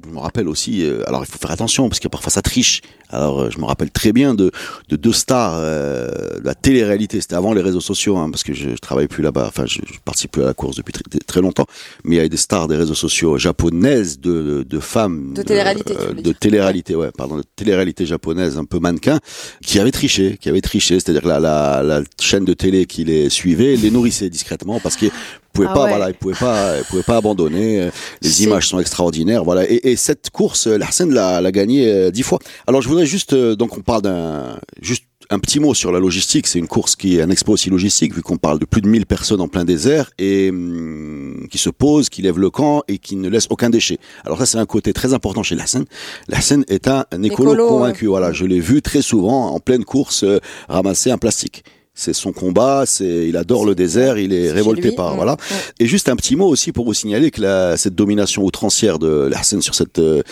Je 0.04 0.10
me 0.10 0.18
rappelle 0.18 0.48
aussi, 0.48 0.84
euh, 0.84 1.02
alors 1.06 1.22
il 1.24 1.30
faut 1.30 1.38
faire 1.38 1.52
attention 1.52 1.88
parce 1.88 2.00
que 2.00 2.08
parfois 2.08 2.32
ça 2.32 2.42
triche. 2.42 2.80
Alors 3.10 3.42
euh, 3.42 3.50
je 3.50 3.58
me 3.60 3.64
rappelle 3.64 3.90
très 3.90 4.12
bien 4.12 4.34
de, 4.34 4.50
de 4.88 4.96
deux 4.96 5.12
stars 5.12 5.54
euh, 5.56 6.08
de 6.40 6.44
la 6.44 6.54
télé-réalité. 6.56 7.20
C'était 7.20 7.36
avant 7.36 7.52
les 7.52 7.62
réseaux 7.62 7.80
sociaux, 7.80 8.16
hein, 8.16 8.28
parce 8.30 8.42
que 8.42 8.52
je, 8.54 8.70
je 8.70 8.76
travaille 8.76 9.06
plus 9.06 9.22
là-bas. 9.22 9.44
Enfin, 9.46 9.66
je, 9.66 9.80
je 9.86 9.98
participe 10.04 10.32
plus 10.32 10.42
à 10.42 10.46
la 10.46 10.54
course 10.54 10.76
depuis 10.76 10.92
très, 10.92 11.02
très 11.24 11.40
longtemps. 11.40 11.66
Mais 12.02 12.16
il 12.16 12.18
y 12.18 12.24
a 12.24 12.28
des 12.28 12.36
stars 12.36 12.66
des 12.66 12.76
réseaux 12.76 12.94
sociaux 12.94 13.38
japonaises, 13.38 14.18
de, 14.18 14.64
de 14.68 14.80
femmes, 14.80 15.32
De 15.34 15.42
télé-réalité, 15.42 15.94
de 16.22 16.32
télé-réalité, 16.32 16.96
ouais, 16.96 17.10
pardon, 17.16 17.36
de 17.36 17.44
télé-réalité 17.54 18.04
japonaise, 18.04 18.58
un 18.58 18.64
peu 18.64 18.80
mannequin, 18.80 19.20
qui 19.64 19.78
avaient 19.78 19.92
triché, 19.92 20.38
qui 20.40 20.48
avaient 20.48 20.60
triché. 20.60 20.98
C'est-à-dire 20.98 21.22
que 21.22 21.28
la, 21.28 21.38
la, 21.38 21.82
la 21.84 22.02
chaîne 22.20 22.44
de 22.44 22.52
télé 22.54 22.86
qui 22.86 23.04
les 23.04 23.28
suivait 23.30 23.76
les 23.76 23.90
nourrissait 23.92 24.28
discrètement 24.30 24.80
parce 24.80 24.96
Ah 25.10 25.72
pas, 25.72 25.84
ouais. 25.84 25.88
voilà, 25.90 26.08
ils 26.10 26.14
pouvaient 26.14 26.34
pas, 26.34 26.78
ils 26.78 26.84
pouvaient 26.84 27.02
pas 27.02 27.16
abandonner. 27.16 27.80
Euh, 27.80 27.90
Les 28.22 28.42
images 28.44 28.68
sont 28.68 28.80
extraordinaires, 28.80 29.44
voilà. 29.44 29.70
Et, 29.70 29.92
et 29.92 29.96
cette 29.96 30.30
course, 30.30 30.66
euh, 30.66 30.76
Larsen 30.78 31.12
l'a, 31.12 31.40
l'a 31.40 31.52
gagnée 31.52 31.86
euh, 31.88 32.10
dix 32.10 32.22
fois. 32.22 32.40
Alors 32.66 32.82
je 32.82 32.88
voudrais 32.88 33.06
juste, 33.06 33.34
donc 33.34 33.76
on 33.78 33.80
parle 33.80 34.02
d'un, 34.02 34.58
juste 34.80 35.04
un 35.30 35.38
petit 35.38 35.60
mot 35.60 35.74
sur 35.74 35.92
la 35.92 35.98
logistique. 35.98 36.46
C'est 36.46 36.58
une 36.58 36.68
course 36.68 36.96
qui 36.96 37.18
est 37.18 37.22
un 37.22 37.30
exploit 37.30 37.54
aussi 37.54 37.70
logistique, 37.70 38.14
vu 38.14 38.22
qu'on 38.22 38.36
parle 38.36 38.58
de 38.58 38.64
plus 38.64 38.80
de 38.80 38.88
1000 38.88 39.06
personnes 39.06 39.40
en 39.40 39.48
plein 39.48 39.64
désert 39.64 40.10
et 40.18 40.50
hum, 40.50 41.46
qui 41.50 41.58
se 41.58 41.70
posent, 41.70 42.08
qui 42.08 42.22
lèvent 42.22 42.38
le 42.38 42.50
camp 42.50 42.82
et 42.88 42.98
qui 42.98 43.16
ne 43.16 43.28
laissent 43.28 43.48
aucun 43.50 43.70
déchet. 43.70 43.98
Alors 44.24 44.38
ça, 44.38 44.46
c'est 44.46 44.58
un 44.58 44.66
côté 44.66 44.92
très 44.92 45.14
important 45.14 45.42
chez 45.42 45.54
Larsen. 45.54 45.84
Larsen 46.28 46.64
est 46.68 46.88
un, 46.88 47.06
un 47.10 47.22
écolo, 47.22 47.54
Écolo, 47.54 47.68
convaincu. 47.68 48.06
Voilà, 48.06 48.32
je 48.32 48.44
l'ai 48.44 48.60
vu 48.60 48.82
très 48.82 49.02
souvent 49.02 49.54
en 49.54 49.60
pleine 49.60 49.84
course 49.84 50.24
euh, 50.24 50.40
ramasser 50.68 51.10
un 51.10 51.18
plastique. 51.18 51.64
C'est 51.96 52.12
son 52.12 52.32
combat, 52.32 52.82
c'est, 52.86 53.28
il 53.28 53.36
adore 53.36 53.64
le 53.64 53.76
désert, 53.76 54.18
il 54.18 54.32
est 54.32 54.50
révolté 54.50 54.90
par, 54.90 55.12
Mm. 55.12 55.16
voilà. 55.16 55.32
Mm. 55.34 55.54
Et 55.78 55.86
juste 55.86 56.08
un 56.08 56.16
petit 56.16 56.34
mot 56.34 56.48
aussi 56.48 56.72
pour 56.72 56.84
vous 56.86 56.92
signaler 56.94 57.30
que 57.30 57.40
la, 57.40 57.76
cette 57.76 57.94
domination 57.94 58.42
outrancière 58.44 58.98
de 58.98 59.28
Larsen 59.30 59.62
sur 59.62 59.76
cette, 59.76 60.00
euh, 60.00 60.22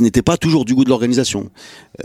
n'était 0.00 0.22
pas 0.22 0.36
toujours 0.36 0.64
du 0.64 0.74
goût 0.74 0.82
de 0.82 0.88
l'organisation. 0.88 1.48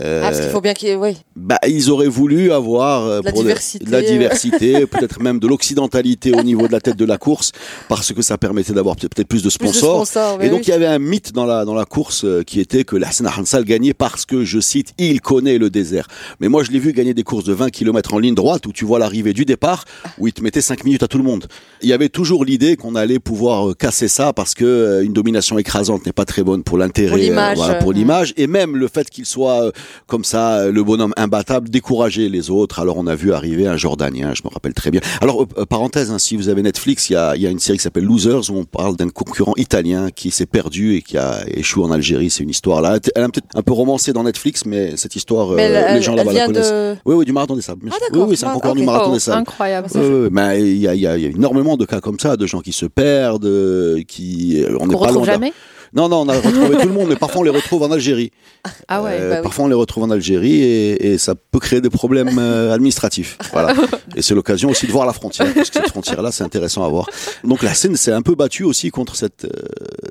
Euh, 0.00 0.20
Ah, 0.22 0.28
parce 0.28 0.40
qu'il 0.40 0.50
faut 0.50 0.60
bien 0.60 0.72
qu'il 0.72 0.88
y 0.88 0.92
ait, 0.92 0.96
oui. 0.96 1.16
bah, 1.34 1.58
ils 1.66 1.90
auraient 1.90 2.06
voulu 2.06 2.52
avoir 2.52 3.04
euh, 3.06 3.20
De 3.20 3.24
la 3.26 3.32
pour 3.32 3.42
diversité. 3.42 3.84
la 3.90 4.02
diversité, 4.02 4.86
peut-être 4.86 5.20
même 5.20 5.40
de 5.40 5.48
l'occidentalité 5.48 6.32
au 6.32 6.42
niveau 6.44 6.68
de 6.68 6.72
la 6.72 6.80
tête 6.80 6.96
de 6.96 7.04
la 7.04 7.18
course, 7.18 7.50
parce 7.88 8.12
que 8.12 8.22
ça 8.22 8.38
permettait 8.38 8.72
d'avoir 8.72 8.94
peut- 8.94 9.08
peut-être 9.08 9.26
plus 9.28 9.42
de 9.42 9.48
Plus 9.48 9.66
de 9.66 9.72
sponsors. 9.72 10.06
sponsors, 10.06 10.40
Et 10.42 10.48
donc 10.48 10.58
oui. 10.60 10.64
il 10.68 10.70
y 10.70 10.74
avait 10.74 10.86
un 10.86 11.00
mythe 11.00 11.32
dans 11.32 11.44
la 11.44 11.64
dans 11.64 11.74
la 11.74 11.84
course 11.84 12.24
euh, 12.24 12.44
qui 12.44 12.60
était 12.60 12.84
que 12.84 12.94
Larsen 12.96 13.26
Hansal 13.26 13.64
gagnait 13.64 13.94
parce 13.94 14.24
que 14.26 14.44
je 14.44 14.60
cite 14.60 14.92
il 14.98 15.20
connaît 15.20 15.58
le 15.58 15.70
désert. 15.70 16.06
Mais 16.38 16.48
moi 16.48 16.62
je 16.62 16.70
l'ai 16.70 16.78
vu 16.78 16.92
gagner 16.92 17.14
des 17.14 17.24
courses 17.24 17.44
de 17.44 17.52
20 17.52 17.70
km 17.70 18.14
en 18.14 18.20
ligne 18.20 18.34
droite 18.36 18.64
où 18.66 18.72
tu 18.72 18.84
vois 18.84 18.91
l'arrivée 18.98 19.32
du 19.32 19.44
départ 19.44 19.84
où 20.18 20.26
il 20.26 20.32
te 20.32 20.42
mettait 20.42 20.60
5 20.60 20.84
minutes 20.84 21.02
à 21.02 21.08
tout 21.08 21.18
le 21.18 21.24
monde. 21.24 21.46
Il 21.82 21.88
y 21.88 21.92
avait 21.92 22.08
toujours 22.08 22.44
l'idée 22.44 22.76
qu'on 22.76 22.94
allait 22.94 23.18
pouvoir 23.18 23.70
euh, 23.70 23.74
casser 23.74 24.08
ça 24.08 24.32
parce 24.32 24.54
que 24.54 24.64
euh, 24.64 25.04
une 25.04 25.12
domination 25.12 25.58
écrasante 25.58 26.06
n'est 26.06 26.12
pas 26.12 26.24
très 26.24 26.42
bonne 26.42 26.62
pour 26.62 26.78
l'intérêt 26.78 27.08
Pour 27.10 27.18
l'image, 27.18 27.56
voilà, 27.56 27.78
euh, 27.84 28.24
et 28.36 28.46
même 28.46 28.76
le 28.76 28.88
fait 28.88 29.08
qu'il 29.10 29.26
soit 29.26 29.72
comme 30.06 30.24
ça 30.24 30.66
le 30.70 30.84
bonhomme 30.84 31.12
imbattable 31.16 31.68
décourager 31.68 32.28
les 32.28 32.50
autres. 32.50 32.80
Alors 32.80 32.96
on 32.96 33.06
a 33.06 33.14
vu 33.14 33.32
arriver 33.32 33.66
un 33.66 33.76
Jordanien, 33.76 34.32
je 34.34 34.42
me 34.44 34.48
rappelle 34.48 34.74
très 34.74 34.90
bien. 34.90 35.00
Alors 35.20 35.46
euh, 35.58 35.64
parenthèse, 35.66 36.10
hein, 36.10 36.18
si 36.18 36.36
vous 36.36 36.48
avez 36.48 36.62
Netflix, 36.62 37.10
il 37.10 37.14
y 37.14 37.16
a, 37.16 37.36
y 37.36 37.46
a 37.46 37.50
une 37.50 37.58
série 37.58 37.78
qui 37.78 37.84
s'appelle 37.84 38.04
Losers 38.04 38.50
où 38.50 38.56
on 38.56 38.64
parle 38.64 38.96
d'un 38.96 39.08
concurrent 39.08 39.54
italien 39.56 40.10
qui 40.10 40.30
s'est 40.30 40.46
perdu 40.46 40.94
et 40.96 41.02
qui 41.02 41.18
a 41.18 41.44
échoué 41.48 41.84
en 41.84 41.90
Algérie. 41.90 42.30
C'est 42.30 42.42
une 42.42 42.50
histoire 42.50 42.80
là, 42.80 42.98
elle 43.14 43.22
est 43.24 43.26
peut-être 43.28 43.46
un 43.54 43.62
peu 43.62 43.72
romancée 43.72 44.12
dans 44.12 44.24
Netflix, 44.24 44.64
mais 44.66 44.96
cette 44.96 45.16
histoire, 45.16 45.52
euh, 45.52 45.58
elle, 45.58 45.96
les 45.96 46.02
gens 46.02 46.14
là-bas 46.14 46.32
la 46.32 46.46
connaissent. 46.46 46.70
de. 46.70 46.94
Oui, 47.04 47.14
oui, 47.16 47.24
du 47.24 47.32
marathon 47.32 47.56
des 47.56 47.62
sables. 47.62 47.88
Ah. 47.90 47.96
Oui, 48.12 48.20
oui, 48.28 48.36
c'est 48.36 48.46
un 48.46 48.50
Ah, 48.50 48.52
concurrent. 48.54 48.74
Du 48.82 48.86
marathon 48.86 49.10
Oh, 49.10 49.14
des 49.14 49.20
sables. 49.20 49.38
incroyable. 49.38 49.88
Il 49.94 50.76
y 50.78 50.88
a, 50.88 50.94
y, 50.94 51.00
y 51.22 51.24
énormément 51.26 51.76
de 51.76 51.84
cas 51.84 52.00
comme 52.00 52.18
ça, 52.20 52.36
de 52.36 52.46
gens 52.46 52.60
qui 52.60 52.72
se 52.72 52.86
perdent, 52.86 53.44
euh, 53.46 54.02
qui 54.06 54.62
euh, 54.62 54.76
on 54.80 54.86
n'est 54.86 54.96
pas 54.98 55.10
loin. 55.10 55.24
jamais 55.24 55.52
Non, 55.94 56.08
non, 56.08 56.22
on 56.22 56.28
a 56.28 56.34
retrouvé 56.34 56.76
tout 56.78 56.88
le 56.88 56.94
monde, 56.94 57.08
mais 57.10 57.16
parfois 57.16 57.40
on 57.40 57.44
les 57.44 57.50
retrouve 57.50 57.82
en 57.82 57.90
Algérie. 57.92 58.30
Ah 58.88 59.02
ouais. 59.02 59.10
Euh, 59.20 59.30
bah 59.30 59.36
oui. 59.38 59.42
Parfois 59.42 59.64
on 59.64 59.68
les 59.68 59.74
retrouve 59.74 60.04
en 60.04 60.10
Algérie 60.10 60.62
et, 60.62 61.12
et 61.12 61.18
ça 61.18 61.34
peut 61.34 61.58
créer 61.58 61.80
des 61.80 61.90
problèmes 61.90 62.38
euh, 62.38 62.72
administratifs. 62.72 63.38
Voilà. 63.52 63.74
Et 64.16 64.22
c'est 64.22 64.34
l'occasion 64.34 64.68
aussi 64.70 64.86
de 64.86 64.92
voir 64.92 65.06
la 65.06 65.12
frontière, 65.14 65.52
parce 65.54 65.70
que 65.70 65.76
cette 65.80 65.88
frontière-là, 65.88 66.30
c'est 66.30 66.44
intéressant 66.44 66.84
à 66.84 66.88
voir. 66.88 67.08
Donc 67.44 67.62
la 67.62 67.72
scène 67.74 67.96
s'est 67.96 68.12
un 68.12 68.20
peu 68.22 68.34
battue 68.34 68.64
aussi 68.64 68.90
contre 68.90 69.16
cette, 69.16 69.46
euh, 69.46 69.50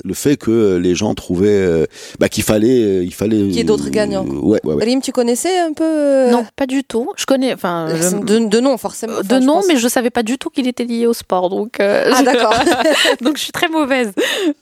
le 0.03 0.13
fait 0.13 0.37
que 0.37 0.77
les 0.77 0.95
gens 0.95 1.13
trouvaient 1.13 1.47
euh, 1.49 1.85
bah, 2.19 2.29
qu'il 2.29 2.43
fallait, 2.43 2.81
euh, 2.83 3.03
il 3.03 3.13
fallait. 3.13 3.37
Qu'il 3.37 3.55
y 3.55 3.59
ait 3.59 3.63
d'autres 3.63 3.89
gagnants. 3.89 4.25
euh, 4.25 4.33
ouais, 4.39 4.59
ouais, 4.63 4.73
ouais. 4.75 4.85
Rim, 4.85 5.01
tu 5.01 5.11
connaissais 5.11 5.57
un 5.59 5.73
peu 5.73 5.83
euh, 5.83 6.31
Non, 6.31 6.45
pas 6.55 6.65
du 6.67 6.83
tout. 6.83 7.09
Je 7.17 7.25
connais, 7.25 7.53
enfin, 7.53 7.87
de, 8.25 8.39
de 8.47 8.59
nom, 8.59 8.77
forcément. 8.77 9.13
de 9.15 9.19
Enfin, 9.25 9.39
je 9.41 9.45
nom, 9.45 9.53
pense- 9.55 9.67
mais 9.67 9.77
je 9.77 9.87
savais 9.87 10.09
pas 10.09 10.23
du 10.23 10.37
tout 10.37 10.49
qu'il 10.49 10.67
était 10.67 10.85
lié 10.85 11.05
au 11.07 11.13
sport, 11.13 11.49
donc. 11.49 11.79
euh, 11.79 12.09
Ah, 12.11 12.17
je- 12.19 12.25
d'accord. 12.25 12.53
donc 13.21 13.37
je 13.37 13.43
suis 13.43 13.51
très 13.51 13.67
mauvaise. 13.69 14.11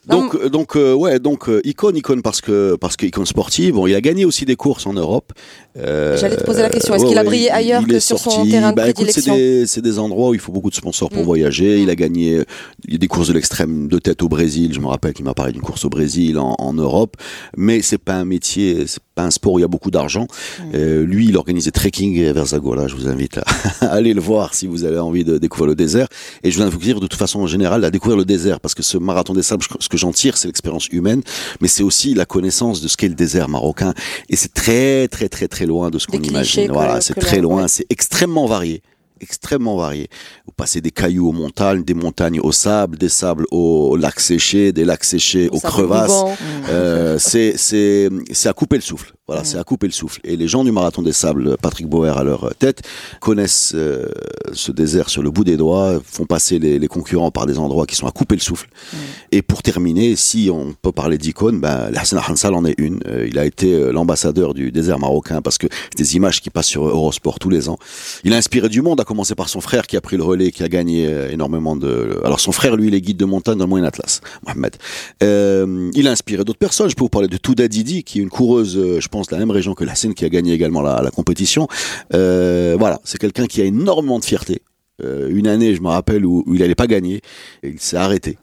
Donc, 0.07 0.35
euh, 0.35 0.49
donc, 0.49 0.75
euh, 0.75 0.93
ouais, 0.93 1.19
donc 1.19 1.47
euh, 1.49 1.61
icône, 1.63 1.95
icône 1.97 2.21
parce 2.21 2.41
que 2.41 2.75
parce 2.79 2.95
que 2.97 3.05
icône 3.05 3.25
sportive. 3.25 3.75
Bon, 3.75 3.87
il 3.87 3.95
a 3.95 4.01
gagné 4.01 4.25
aussi 4.25 4.45
des 4.45 4.55
courses 4.55 4.85
en 4.85 4.93
Europe. 4.93 5.31
Euh, 5.77 6.17
J'allais 6.17 6.37
te 6.37 6.43
poser 6.43 6.61
la 6.61 6.69
question, 6.69 6.93
est-ce 6.95 7.05
qu'il 7.05 7.17
a 7.17 7.23
brillé 7.23 7.45
il- 7.47 7.51
ailleurs 7.51 7.81
il 7.81 7.87
que 7.87 7.99
sur 7.99 8.17
son 8.19 8.31
sorti- 8.31 8.51
terrain 8.51 8.71
de 8.71 8.75
bah, 8.75 8.89
écoute, 8.89 9.05
c'est 9.09 9.21
prédilection 9.21 9.35
des, 9.35 9.65
c'est 9.67 9.81
des 9.81 9.99
endroits 9.99 10.29
où 10.29 10.33
il 10.33 10.39
faut 10.39 10.51
beaucoup 10.51 10.69
de 10.69 10.75
sponsors 10.75 11.09
pour 11.09 11.21
Mm. 11.21 11.25
voyager. 11.25 11.79
Il 11.79 11.89
a 11.89 11.95
gagné 11.95 12.37
euh, 12.37 12.43
il 12.87 12.93
y 12.93 12.95
a 12.95 12.97
des 12.97 13.07
courses 13.07 13.27
de 13.29 13.33
l'extrême 13.33 13.87
de 13.87 13.99
tête 13.99 14.21
au 14.23 14.27
Brésil. 14.29 14.71
Je 14.73 14.79
me 14.79 14.87
rappelle 14.87 15.13
qu'il 15.13 15.25
m'a 15.29 15.33
parlé 15.33 15.53
d'une 15.53 15.61
course 15.61 15.85
au 15.85 15.89
Brésil, 15.89 16.37
en, 16.37 16.55
en 16.57 16.73
Europe. 16.73 17.15
Mais 17.57 17.81
c'est 17.81 17.97
pas 17.97 18.15
un 18.15 18.25
métier, 18.25 18.85
c'est 18.87 19.01
pas 19.15 19.23
un 19.23 19.31
sport 19.31 19.53
où 19.53 19.59
il 19.59 19.61
y 19.61 19.65
a 19.65 19.69
beaucoup 19.69 19.91
d'argent. 19.91 20.27
Mm. 20.59 20.63
Euh, 20.75 21.05
lui, 21.05 21.27
il 21.27 21.37
organisait 21.37 21.71
trekking 21.71 22.31
vers 22.33 22.45
Zagola. 22.47 22.87
Je 22.87 22.95
vous 22.95 23.07
invite 23.07 23.39
à 23.81 23.87
aller 23.87 24.13
le 24.13 24.21
voir 24.21 24.53
si 24.53 24.67
vous 24.67 24.83
avez 24.83 24.99
envie 24.99 25.23
de 25.23 25.37
découvrir 25.37 25.67
le 25.67 25.75
désert. 25.75 26.07
Et 26.43 26.51
je 26.51 26.57
viens 26.57 26.65
de 26.65 26.71
vous 26.71 26.77
dire 26.77 26.99
de 26.99 27.07
toute 27.07 27.19
façon 27.19 27.41
en 27.41 27.47
général 27.47 27.83
à 27.83 27.91
découvrir 27.91 28.17
le 28.17 28.25
désert 28.25 28.59
parce 28.59 28.75
que 28.75 28.83
ce 28.83 28.97
marathon 28.97 29.33
des 29.33 29.43
sables, 29.43 29.63
ce 29.79 29.89
que 29.89 29.97
j'en 29.97 30.11
tire, 30.11 30.37
c'est 30.37 30.47
l'expérience 30.47 30.87
humaine, 30.87 31.21
mais 31.61 31.67
c'est 31.67 31.83
aussi 31.83 32.13
la 32.13 32.25
connaissance 32.25 32.81
de 32.81 32.87
ce 32.87 32.97
qu'est 32.97 33.07
le 33.07 33.15
désert 33.15 33.49
marocain. 33.49 33.93
Et 34.29 34.35
c'est 34.35 34.53
très 34.53 35.07
très 35.07 35.29
très 35.29 35.47
très 35.47 35.65
loin 35.65 35.89
de 35.89 35.99
ce 35.99 36.07
qu'on 36.07 36.21
imagine. 36.21 36.71
Voilà, 36.71 37.01
c'est 37.01 37.15
très 37.15 37.41
loin, 37.41 37.63
ouais. 37.63 37.67
c'est 37.67 37.85
extrêmement 37.89 38.45
varié 38.45 38.81
extrêmement 39.21 39.77
varié. 39.77 40.09
Vous 40.45 40.51
passez 40.51 40.81
des 40.81 40.91
cailloux 40.91 41.29
aux 41.29 41.33
montagnes, 41.33 41.83
des 41.83 41.93
montagnes 41.93 42.39
au 42.39 42.51
sable, 42.51 42.97
des 42.97 43.09
sables 43.09 43.45
aux 43.51 43.95
lacs 43.95 44.19
séchés, 44.19 44.71
des 44.71 44.85
lacs 44.85 45.03
séchés 45.03 45.49
aux 45.51 45.59
crevasses. 45.59 46.23
Euh, 46.69 47.17
c'est 47.19 47.53
c'est 47.57 48.09
c'est 48.31 48.49
à 48.49 48.53
couper 48.53 48.75
le 48.75 48.81
souffle. 48.81 49.13
Voilà, 49.29 49.43
Mm. 49.43 49.45
c'est 49.45 49.57
à 49.59 49.63
couper 49.63 49.85
le 49.85 49.93
souffle. 49.93 50.19
Et 50.23 50.35
les 50.35 50.47
gens 50.47 50.63
du 50.63 50.71
marathon 50.71 51.03
des 51.03 51.11
sables, 51.13 51.55
Patrick 51.61 51.87
Bauer 51.87 52.17
à 52.17 52.23
leur 52.23 52.51
tête, 52.57 52.81
connaissent 53.19 53.73
euh, 53.75 54.07
ce 54.53 54.71
désert 54.71 55.07
sur 55.07 55.21
le 55.21 55.29
bout 55.29 55.43
des 55.43 55.55
doigts, 55.55 56.01
font 56.03 56.25
passer 56.25 56.57
les, 56.57 56.79
les 56.79 56.87
concurrents 56.87 57.29
par 57.29 57.45
des 57.45 57.59
endroits 57.59 57.85
qui 57.85 57.95
sont 57.95 58.07
à 58.07 58.11
couper 58.11 58.33
le 58.33 58.41
souffle. 58.41 58.67
Mm. 58.91 58.97
Et 59.33 59.41
pour 59.43 59.61
terminer, 59.61 60.15
si 60.15 60.49
on 60.51 60.73
peut 60.81 60.91
parler 60.91 61.19
d'icône, 61.19 61.59
ben 61.59 61.91
Hassan 61.95 62.19
Hansal 62.27 62.55
en 62.55 62.65
est 62.65 62.73
une. 62.79 63.01
Euh, 63.07 63.27
il 63.29 63.37
a 63.37 63.45
été 63.45 63.71
euh, 63.75 63.91
l'ambassadeur 63.91 64.55
du 64.55 64.71
désert 64.71 64.97
marocain 64.97 65.43
parce 65.43 65.59
que 65.59 65.67
c'est 65.91 65.97
des 66.03 66.15
images 66.15 66.41
qui 66.41 66.49
passent 66.49 66.65
sur 66.65 66.87
Eurosport 66.87 67.37
tous 67.37 67.51
les 67.51 67.69
ans. 67.69 67.77
Il 68.23 68.33
a 68.33 68.37
inspiré 68.37 68.67
du 68.67 68.81
monde, 68.81 68.99
à 68.99 69.03
commencer 69.03 69.35
par 69.35 69.47
son 69.47 69.61
frère 69.61 69.85
qui 69.85 69.95
a 69.95 70.01
pris 70.01 70.17
le 70.17 70.23
relais, 70.23 70.51
qui 70.51 70.63
a 70.63 70.69
gagné 70.69 71.05
euh, 71.05 71.29
énormément 71.29 71.75
de. 71.75 72.19
Alors 72.25 72.39
son 72.39 72.51
frère, 72.51 72.75
lui, 72.75 72.87
il 72.87 72.95
est 72.95 73.01
guide 73.01 73.17
de 73.17 73.25
montagne 73.25 73.59
dans 73.59 73.65
le 73.65 73.69
Moyen 73.69 73.85
Atlas, 73.85 74.21
Mohamed. 74.47 74.75
Euh, 75.21 75.91
il 75.93 76.07
a 76.07 76.11
inspiré 76.11 76.43
d'autres 76.43 76.57
personnes. 76.57 76.89
Je 76.89 76.95
peux 76.95 77.03
vous 77.03 77.09
parler 77.09 77.27
de 77.27 77.37
Touda 77.37 77.67
Didi, 77.67 78.03
qui 78.03 78.19
est 78.19 78.23
une 78.23 78.29
coureuse, 78.29 78.75
euh, 78.77 78.99
je 78.99 79.07
pense, 79.07 79.18
la 79.31 79.37
même 79.37 79.51
région 79.51 79.73
que 79.73 79.83
la 79.83 79.95
Seine, 79.95 80.13
qui 80.13 80.25
a 80.25 80.29
gagné 80.29 80.53
également 80.53 80.81
la, 80.81 81.01
la 81.01 81.11
compétition. 81.11 81.67
Euh, 82.13 82.75
voilà, 82.77 82.99
c'est 83.03 83.17
quelqu'un 83.17 83.45
qui 83.45 83.61
a 83.61 83.65
énormément 83.65 84.19
de 84.19 84.25
fierté. 84.25 84.61
Euh, 85.03 85.29
une 85.31 85.47
année, 85.47 85.75
je 85.75 85.81
me 85.81 85.87
rappelle, 85.87 86.25
où, 86.25 86.43
où 86.45 86.55
il 86.55 86.61
n'allait 86.61 86.75
pas 86.75 86.87
gagner, 86.87 87.21
et 87.63 87.69
il 87.69 87.79
s'est 87.79 87.97
arrêté. 87.97 88.37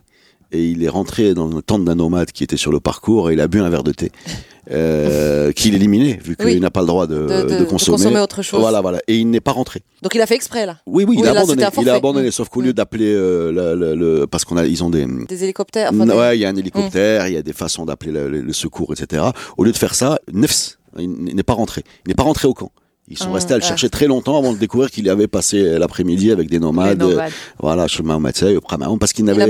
Et 0.56 0.64
il 0.70 0.82
est 0.82 0.88
rentré 0.88 1.34
dans 1.34 1.46
le 1.46 1.62
tente 1.62 1.84
d'un 1.84 1.94
nomade 1.94 2.32
qui 2.32 2.42
était 2.44 2.56
sur 2.56 2.72
le 2.72 2.80
parcours 2.80 3.30
et 3.30 3.34
il 3.34 3.40
a 3.40 3.48
bu 3.48 3.60
un 3.60 3.68
verre 3.70 3.84
de 3.84 3.92
thé. 3.92 4.10
Euh, 4.72 5.52
qu'il 5.52 5.76
éliminait 5.76 6.18
vu 6.24 6.34
qu'il 6.34 6.44
Oui. 6.46 6.58
n'a 6.58 6.72
pas 6.72 6.80
le 6.80 6.88
droit 6.88 7.06
de, 7.06 7.14
De- 7.14 7.20
de- 7.42 7.54
de 7.54 7.58
de 7.60 7.64
consommer. 7.64 7.98
consommer 7.98 8.18
autre 8.18 8.42
chose. 8.42 8.58
Voilà, 8.58 8.80
voilà. 8.80 8.98
Et 9.06 9.16
il 9.16 9.30
n'est 9.30 9.40
pas 9.40 9.52
rentré. 9.52 9.82
Donc 10.02 10.16
il 10.16 10.20
a 10.20 10.26
fait 10.26 10.34
exprès 10.34 10.66
là. 10.66 10.78
Oui, 10.86 11.04
oui, 11.06 11.14
il 11.18 11.22
Oui, 11.22 11.28
a 11.28 11.34
là, 11.34 11.40
abandonné. 11.42 11.62
Il 11.80 11.88
a 11.88 11.94
abandonné, 11.94 12.28
Mm. 12.28 12.32
sauf 12.32 12.48
qu'au 12.48 12.62
lieu 12.62 12.72
d'appeler 12.72 13.12
euh, 13.14 13.52
le, 13.52 13.76
le- 13.76 13.94
le- 13.94 14.26
parce 14.26 14.44
qu'on 14.44 14.56
a, 14.56 14.66
ils 14.66 14.82
ont 14.82 14.90
des, 14.90 15.06
Des 15.28 15.44
hélicoptères. 15.44 15.90
enfin, 15.94 16.04
des- 16.04 16.12
Mm. 16.12 16.18
ouais, 16.18 16.36
il 16.36 16.40
y 16.40 16.44
a 16.44 16.48
un 16.48 16.56
hélicoptère, 16.56 17.28
il 17.28 17.34
y 17.34 17.36
a 17.36 17.42
des 17.42 17.52
façons 17.52 17.84
d'appeler 17.84 18.10
le, 18.10 18.28
le- 18.28 18.40
le 18.40 18.52
secours, 18.52 18.92
etc. 18.92 19.22
Au 19.56 19.62
lieu 19.62 19.70
de 19.70 19.76
faire 19.76 19.94
ça, 19.94 20.18
Nefs, 20.32 20.78
il 20.98 21.10
n'est 21.12 21.44
pas 21.44 21.52
rentré. 21.54 21.84
Il 22.04 22.08
n'est 22.08 22.14
pas 22.16 22.24
rentré 22.24 22.48
au 22.48 22.54
camp. 22.54 22.72
Ils 23.08 23.16
sont 23.18 23.28
Ah, 23.30 23.34
restés 23.34 23.54
à 23.54 23.58
le 23.58 23.62
ah. 23.62 23.66
chercher 23.68 23.88
très 23.88 24.06
longtemps 24.06 24.36
avant 24.38 24.52
de 24.52 24.58
découvrir 24.58 24.90
qu'il 24.90 25.08
avait 25.08 25.28
passé 25.28 25.62
l'après-midi 25.78 26.30
avec 26.32 26.50
des 26.50 26.58
nomades. 26.58 26.98
nomades. 26.98 27.30
Voilà, 27.60 27.86
chemin 27.86 28.18
Pramaon, 28.60 28.98
parce 28.98 29.12
qu'il 29.12 29.24
n'avait 29.24 29.44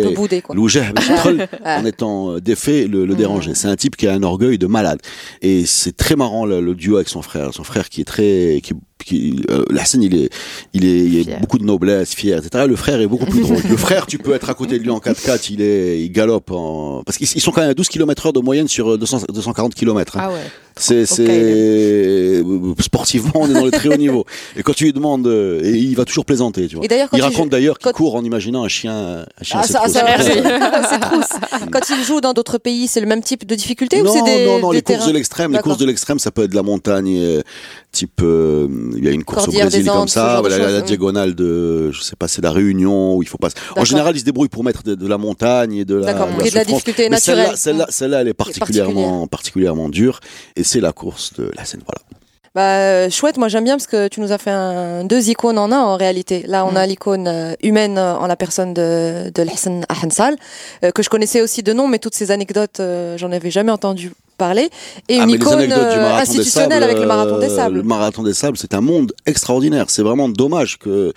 troll, 1.16 1.48
Ah. 1.64 1.80
en 1.80 1.84
étant 1.86 2.32
euh, 2.32 2.40
défait, 2.40 2.86
le, 2.86 3.06
le 3.06 3.14
Mm. 3.14 3.16
déranger. 3.16 3.54
C'est 3.54 3.68
un 3.68 3.76
type 3.76 3.96
qui 3.96 4.06
a 4.06 4.12
un 4.12 4.22
orgueil 4.22 4.58
de 4.58 4.66
malade. 4.66 5.00
Et 5.40 5.64
c'est 5.64 5.96
très 5.96 6.16
marrant 6.16 6.44
le, 6.44 6.60
le 6.60 6.74
duo 6.74 6.96
avec 6.96 7.08
son 7.08 7.22
frère. 7.22 7.54
Son 7.54 7.64
frère 7.64 7.88
qui 7.88 8.02
est 8.02 8.04
très, 8.04 8.60
qui, 8.62 8.74
qui 9.06 9.40
euh, 9.50 9.64
la 9.70 9.84
scène, 9.84 10.02
il 10.02 10.14
est, 10.14 10.30
il 10.74 10.84
est, 10.84 10.98
il 10.98 11.24
Fier. 11.24 11.36
est 11.36 11.40
beaucoup 11.40 11.58
de 11.58 11.64
noblesse, 11.64 12.14
fier, 12.14 12.38
etc. 12.38 12.64
Le 12.68 12.76
frère 12.76 13.00
est 13.00 13.06
beaucoup 13.06 13.26
plus 13.26 13.40
drôle. 13.40 13.58
Le 13.68 13.76
frère, 13.76 14.06
tu 14.06 14.18
peux 14.18 14.34
être 14.34 14.50
à 14.50 14.54
côté 14.54 14.78
de 14.78 14.82
lui 14.82 14.90
en 14.90 14.98
4x4, 14.98 15.52
il 15.52 15.62
est, 15.62 16.02
il 16.02 16.10
galope 16.10 16.50
en, 16.50 17.02
parce 17.04 17.16
qu'ils 17.16 17.28
ils 17.34 17.40
sont 17.40 17.52
quand 17.52 17.60
même 17.60 17.70
à 17.70 17.74
12 17.74 17.88
km 17.88 18.26
heure 18.26 18.32
de 18.32 18.40
moyenne 18.40 18.68
sur 18.68 18.92
euh, 18.94 18.98
200, 18.98 19.22
240 19.32 19.74
km. 19.74 20.16
Ah 20.18 20.30
ouais. 20.30 20.34
C'est, 20.78 21.06
c'est, 21.06 22.42
sportivement, 22.80 23.32
on 23.36 23.48
est 23.48 23.54
dans 23.54 23.64
le 23.64 23.70
très 23.70 23.88
haut 23.88 23.96
niveau. 23.96 24.26
Et 24.56 24.62
quand 24.62 24.74
tu 24.74 24.84
lui 24.84 24.92
demandes, 24.92 25.26
euh, 25.26 25.62
et 25.64 25.70
il 25.70 25.96
va 25.96 26.04
toujours 26.04 26.26
plaisanter, 26.26 26.68
tu 26.68 26.76
vois. 26.76 26.84
Et 26.84 26.88
d'ailleurs 26.88 27.08
Il 27.14 27.22
raconte 27.22 27.48
d'ailleurs 27.48 27.78
qu'il 27.78 27.92
court 27.92 28.14
en 28.14 28.22
imaginant 28.22 28.62
un 28.62 28.68
chien, 28.68 29.24
un 29.40 29.44
chien 29.44 29.60
Ah, 29.62 29.88
ça. 29.88 30.04
Quand 31.72 31.80
il 31.90 32.04
joue 32.04 32.20
dans 32.20 32.34
d'autres 32.34 32.58
pays, 32.58 32.88
c'est 32.88 33.00
le 33.00 33.06
même 33.06 33.22
type 33.22 33.46
de 33.46 33.54
difficulté 33.54 34.02
non, 34.02 34.10
ou 34.10 34.12
c'est 34.12 34.22
des 34.24 34.46
non, 34.46 34.58
non, 34.58 34.70
des 34.70 34.76
les 34.76 34.82
courses 34.82 35.06
de 35.06 35.12
l'extrême, 35.12 35.52
les 35.52 35.58
courses 35.60 35.78
de 35.78 35.86
l'extrême, 35.86 36.18
ça 36.18 36.30
peut 36.30 36.44
être 36.44 36.50
de 36.50 36.56
la 36.56 36.62
montagne, 36.62 37.16
euh, 37.18 37.42
type, 37.96 38.20
euh, 38.22 38.68
il 38.96 39.04
y 39.04 39.08
a 39.08 39.10
une 39.10 39.24
course 39.24 39.48
au 39.48 39.52
Brésil 39.52 39.86
comme 39.86 40.08
ça, 40.08 40.42
la, 40.42 40.80
diagonale 40.82 41.34
de, 41.34 41.90
je 41.92 42.02
sais 42.02 42.16
pas, 42.16 42.28
c'est 42.28 42.42
la 42.42 42.52
Réunion 42.52 43.16
où 43.16 43.22
il 43.22 43.28
faut 43.28 43.38
pas. 43.38 43.48
En 43.76 43.84
général, 43.84 44.16
ils 44.16 44.20
se 44.20 44.24
débrouillent 44.24 44.48
pour 44.48 44.64
mettre 44.64 44.82
de, 44.82 44.94
de 44.94 45.06
la 45.06 45.18
montagne 45.18 45.74
et 45.74 45.84
de 45.84 45.94
la. 45.96 46.12
D'accord, 46.12 46.28
de 46.28 46.54
la 46.54 46.64
difficulté 46.64 47.04
celle-là, 47.04 47.16
naturelle. 47.16 47.56
celle-là, 47.56 47.86
celle-là, 47.88 48.20
elle 48.20 48.28
est 48.28 48.34
particulière. 48.34 48.86
particulièrement, 48.86 49.26
particulièrement 49.26 49.88
dure, 49.88 50.20
et 50.56 50.64
c'est 50.64 50.80
la 50.80 50.92
course 50.92 51.32
de 51.34 51.50
la 51.56 51.64
Seine, 51.64 51.82
voilà. 51.86 52.02
Bah, 52.56 52.78
euh, 52.78 53.10
chouette, 53.10 53.36
moi 53.36 53.48
j'aime 53.48 53.64
bien 53.64 53.74
parce 53.74 53.86
que 53.86 54.08
tu 54.08 54.22
nous 54.22 54.32
as 54.32 54.38
fait 54.38 54.50
un, 54.50 55.04
deux 55.04 55.28
icônes 55.28 55.58
en 55.58 55.70
un 55.72 55.78
en 55.78 55.96
réalité. 55.98 56.42
Là, 56.46 56.64
on 56.64 56.74
a 56.74 56.86
l'icône 56.86 57.28
euh, 57.28 57.54
humaine 57.62 57.98
en 57.98 58.26
la 58.26 58.34
personne 58.34 58.72
de, 58.72 59.30
de 59.34 59.42
Hassan 59.42 59.84
Ahansal, 59.90 60.36
euh, 60.82 60.90
que 60.90 61.02
je 61.02 61.10
connaissais 61.10 61.42
aussi 61.42 61.62
de 61.62 61.74
nom, 61.74 61.86
mais 61.86 61.98
toutes 61.98 62.14
ces 62.14 62.30
anecdotes, 62.30 62.80
euh, 62.80 63.18
j'en 63.18 63.30
avais 63.30 63.50
jamais 63.50 63.72
entendu 63.72 64.10
parler. 64.36 64.70
Et 65.08 65.18
Ah, 65.18 65.24
une 65.24 65.30
icône 65.30 65.70
euh, 65.70 66.16
institutionnelle 66.16 66.80
sables, 66.80 66.84
avec 66.84 66.98
le 66.98 67.06
marathon 67.06 67.38
des 67.38 67.50
euh, 67.50 67.56
sables. 67.56 67.76
Le 67.76 67.82
marathon 67.82 68.22
des 68.22 68.34
sables, 68.34 68.56
c'est 68.56 68.74
un 68.74 68.80
monde 68.80 69.12
extraordinaire. 69.26 69.90
C'est 69.90 70.02
vraiment 70.02 70.28
dommage 70.28 70.78
que 70.78 71.12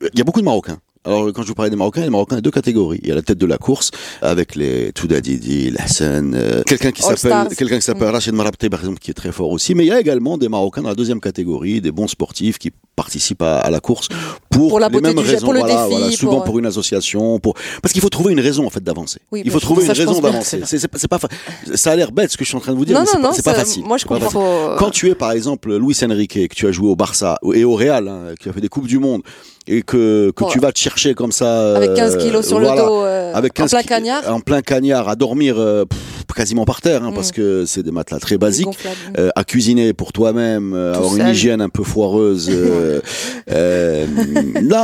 il 0.00 0.18
y 0.18 0.20
a 0.20 0.24
beaucoup 0.24 0.40
de 0.40 0.44
Marocains. 0.44 0.78
Alors 1.06 1.26
quand 1.34 1.42
je 1.42 1.48
vous 1.48 1.54
parlais 1.54 1.70
des 1.70 1.76
Marocains, 1.76 2.00
les 2.02 2.10
Marocains, 2.10 2.36
il 2.36 2.38
y 2.38 2.38
a 2.38 2.42
deux 2.42 2.50
catégories. 2.50 3.00
Il 3.02 3.08
y 3.08 3.12
a 3.12 3.14
la 3.14 3.22
tête 3.22 3.36
de 3.38 3.46
la 3.46 3.58
course 3.58 3.90
avec 4.22 4.54
les 4.56 4.90
Touda 4.92 5.20
Didi, 5.20 5.70
Hassan, 5.78 6.34
euh, 6.34 6.62
quelqu'un 6.66 6.92
qui 6.92 7.02
s'appelle 7.02 7.54
quelqu'un 7.56 7.76
qui 7.76 7.82
s'appelle 7.82 8.08
Mm. 8.08 8.12
Rachid 8.12 8.34
Marabté 8.34 8.70
par 8.70 8.80
exemple 8.80 8.98
qui 9.00 9.10
est 9.10 9.14
très 9.14 9.32
fort 9.32 9.50
aussi. 9.50 9.74
Mais 9.74 9.84
il 9.84 9.88
y 9.88 9.92
a 9.92 10.00
également 10.00 10.38
des 10.38 10.48
Marocains 10.48 10.82
dans 10.82 10.88
la 10.88 10.94
deuxième 10.94 11.20
catégorie, 11.20 11.80
des 11.80 11.92
bons 11.92 12.08
sportifs 12.08 12.58
qui 12.58 12.70
participent 12.96 13.42
à, 13.42 13.58
à 13.58 13.70
la 13.70 13.80
course 13.80 14.08
pour, 14.50 14.68
Pour 14.68 14.80
la 14.80 14.88
les 14.88 15.00
mêmes 15.00 15.18
raisons. 15.18 15.44
pour 15.44 15.52
le 15.52 15.58
voilà, 15.60 15.86
défi, 15.88 15.98
voilà, 16.00 16.16
souvent 16.16 16.36
pour- 16.36 16.44
pour... 16.44 16.58
une 16.58 16.66
association, 16.66 17.38
pour 17.40 17.54
parce 17.82 17.92
qu'il 17.92 18.00
faut 18.00 18.08
trouver 18.08 18.32
une 18.32 18.40
raison 18.40 18.66
en 18.66 18.70
fait 18.70 18.82
d'avancer. 18.82 19.18
Oui, 19.32 19.42
il 19.44 19.48
bah, 19.48 19.52
faut 19.54 19.60
trouver 19.60 19.84
ça, 19.84 19.92
une 19.92 19.98
raison 20.08 20.20
d'avancer. 20.20 20.60
C'est 20.64 21.08
pas, 21.08 21.18
fa- 21.18 21.28
ça 21.74 21.90
a 21.92 21.96
l'air 21.96 22.12
bête 22.12 22.30
ce 22.30 22.36
que 22.38 22.44
je 22.44 22.48
suis 22.48 22.56
en 22.56 22.60
train 22.60 22.72
de 22.72 22.78
vous 22.78 22.84
dire, 22.84 22.94
Non, 22.96 23.02
mais 23.02 23.06
c'est 23.10 23.18
non, 23.20 23.30
pas, 23.32 23.42
pas 23.52 23.54
facile. 23.54 23.84
moi, 23.84 23.98
je 23.98 24.06
comprends. 24.06 24.30
Faut- 24.30 24.76
Quand 24.78 24.90
tu 24.90 25.10
es 25.10 25.14
par 25.14 25.32
exemple 25.32 25.76
Luis 25.76 25.96
Enrique, 26.04 26.48
que 26.48 26.54
tu 26.54 26.66
as 26.66 26.72
joué 26.72 26.88
au 26.88 26.96
Barça 26.96 27.36
et 27.52 27.64
au 27.64 27.74
Real, 27.74 28.08
hein, 28.08 28.34
qui 28.40 28.48
a 28.48 28.52
fait 28.52 28.60
des 28.60 28.68
coupes 28.68 28.86
du 28.86 28.98
monde, 28.98 29.22
et 29.66 29.82
que, 29.82 30.30
que 30.36 30.44
Bon, 30.44 30.50
tu 30.50 30.58
vas 30.60 30.72
te 30.72 30.78
chercher 30.78 31.14
comme 31.14 31.32
ça, 31.32 31.76
Avec 31.76 31.94
15 31.94 32.14
euh, 32.16 32.18
kilos 32.18 32.46
sur 32.46 32.58
voilà, 32.60 32.74
le 32.82 32.86
dos, 32.86 33.02
euh, 33.04 33.32
avec 33.34 33.52
en 33.52 33.62
15 33.64 33.70
plein 33.70 33.80
ki- 33.82 33.88
cagnard. 33.88 34.22
en 34.30 34.40
plein 34.40 34.60
cagnard, 34.62 35.08
à 35.08 35.16
dormir 35.16 35.56
euh, 35.58 35.84
pff, 35.86 35.98
quasiment 36.34 36.64
par 36.64 36.80
terre, 36.80 37.02
hein, 37.04 37.12
parce 37.14 37.30
Mm. 37.30 37.32
que 37.32 37.64
c'est 37.66 37.82
des 37.82 37.90
matelas 37.90 38.18
très 38.20 38.38
basiques. 38.38 38.68
euh, 39.18 39.30
à 39.36 39.44
cuisiner 39.44 39.92
pour 39.92 40.12
toi-même, 40.12 40.74
euh, 40.74 40.94
avoir 40.94 41.16
une 41.16 41.28
hygiène 41.28 41.60
un 41.60 41.68
peu 41.68 41.82
foireuse. 41.84 42.48
euh, 42.50 43.00
euh, 43.50 44.06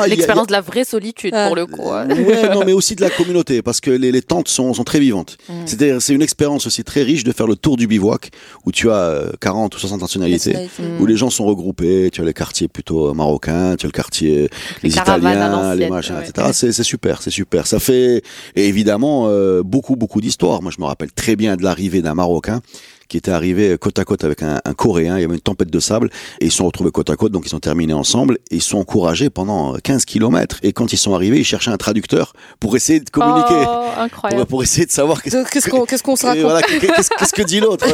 L'expérience 0.08 0.46
de 0.46 0.52
la 0.52 0.60
vraie 0.60 0.84
solitude 0.84 1.34
pour 1.46 1.56
le 1.56 1.66
coup. 1.66 1.90
hein. 1.90 2.08
Ouais, 2.10 2.52
non, 2.54 2.62
mais 2.64 2.72
aussi 2.72 2.94
de 2.96 3.00
la 3.00 3.10
communauté, 3.10 3.62
parce 3.62 3.80
que 3.80 3.90
les, 3.90 4.12
les 4.12 4.22
tentes 4.22 4.48
sont, 4.48 4.74
sont 4.74 4.84
très 4.84 5.00
vivantes. 5.00 5.36
Mm. 5.48 5.52
C'est-à-dire, 5.66 6.02
c'est 6.02 6.14
une 6.14 6.22
expérience 6.22 6.66
aussi 6.66 6.84
très 6.84 7.02
riche 7.02 7.24
de 7.24 7.32
faire 7.32 7.46
le 7.46 7.56
tour 7.56 7.76
du 7.76 7.86
bivouac, 7.86 8.30
où 8.66 8.72
tu 8.72 8.90
as 8.90 8.94
euh, 8.94 9.30
40 9.40 9.74
ou 9.74 9.78
60 9.78 10.00
nationalités, 10.00 10.52
Nationalité. 10.52 11.02
Où 11.02 11.06
les 11.06 11.16
gens 11.16 11.30
sont 11.30 11.44
regroupés, 11.46 12.10
tu 12.12 12.20
as 12.20 12.24
les 12.24 12.32
quartiers 12.34 12.68
plutôt 12.68 13.12
marocains, 13.14 13.76
tu 13.76 13.86
as 13.86 13.88
le 13.88 13.92
quartier 13.92 14.48
les, 14.82 14.90
Italiens, 14.90 15.74
les 15.74 15.88
machins, 15.88 16.16
ouais. 16.16 16.28
etc. 16.28 16.48
C'est, 16.52 16.82
super, 16.82 17.22
c'est 17.22 17.30
super. 17.30 17.66
Ça 17.66 17.78
fait, 17.78 18.22
et 18.56 18.68
évidemment, 18.68 19.26
euh, 19.28 19.62
beaucoup, 19.62 19.96
beaucoup 19.96 20.20
d'histoires. 20.20 20.62
Moi, 20.62 20.70
je 20.74 20.80
me 20.80 20.86
rappelle 20.86 21.12
très 21.12 21.36
bien 21.36 21.39
de 21.40 21.62
l'arrivée 21.62 22.02
d'un 22.02 22.14
Marocain 22.14 22.60
qui 23.08 23.16
était 23.16 23.32
arrivé 23.32 23.76
côte 23.76 23.98
à 23.98 24.04
côte 24.04 24.22
avec 24.22 24.42
un, 24.42 24.60
Coréen. 24.76 25.18
Il 25.18 25.22
y 25.22 25.24
avait 25.24 25.34
une 25.34 25.40
tempête 25.40 25.68
de 25.68 25.80
sable 25.80 26.10
et 26.40 26.46
ils 26.46 26.52
se 26.52 26.58
sont 26.58 26.66
retrouvés 26.66 26.92
côte 26.92 27.10
à 27.10 27.16
côte, 27.16 27.32
donc 27.32 27.42
ils 27.44 27.48
sont 27.48 27.58
terminés 27.58 27.92
ensemble 27.92 28.38
et 28.52 28.56
ils 28.56 28.62
sont 28.62 28.78
encouragés 28.78 29.30
pendant 29.30 29.74
15 29.74 30.04
kilomètres. 30.04 30.60
Et 30.62 30.72
quand 30.72 30.92
ils 30.92 30.96
sont 30.96 31.12
arrivés, 31.12 31.38
ils 31.38 31.44
cherchaient 31.44 31.72
un 31.72 31.76
traducteur 31.76 32.34
pour 32.60 32.76
essayer 32.76 33.00
de 33.00 33.10
communiquer. 33.10 33.64
Oh, 33.66 33.84
incroyable. 33.98 34.46
Pour, 34.46 34.62
essayer 34.62 34.86
de 34.86 34.92
savoir 34.92 35.22
qu'est-ce 35.22 36.02
qu'on 36.02 36.14
se 36.14 36.24
raconte. 36.24 36.62
Qu'est-ce 37.18 37.32
que 37.32 37.42
dit 37.42 37.58
l'autre. 37.58 37.84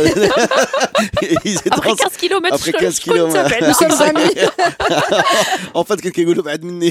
après 1.71 1.95
15 1.97 2.17
kilomètres, 2.19 2.55
après 2.55 2.73
15 2.73 2.99
kilomètres. 2.99 3.55
Nous 3.67 3.73
sommes 3.73 4.03
amis. 4.03 4.35
en 5.75 5.85
fait, 5.85 6.01
quelqu'un 6.03 6.23
est 6.23 6.51
adminé. 6.51 6.91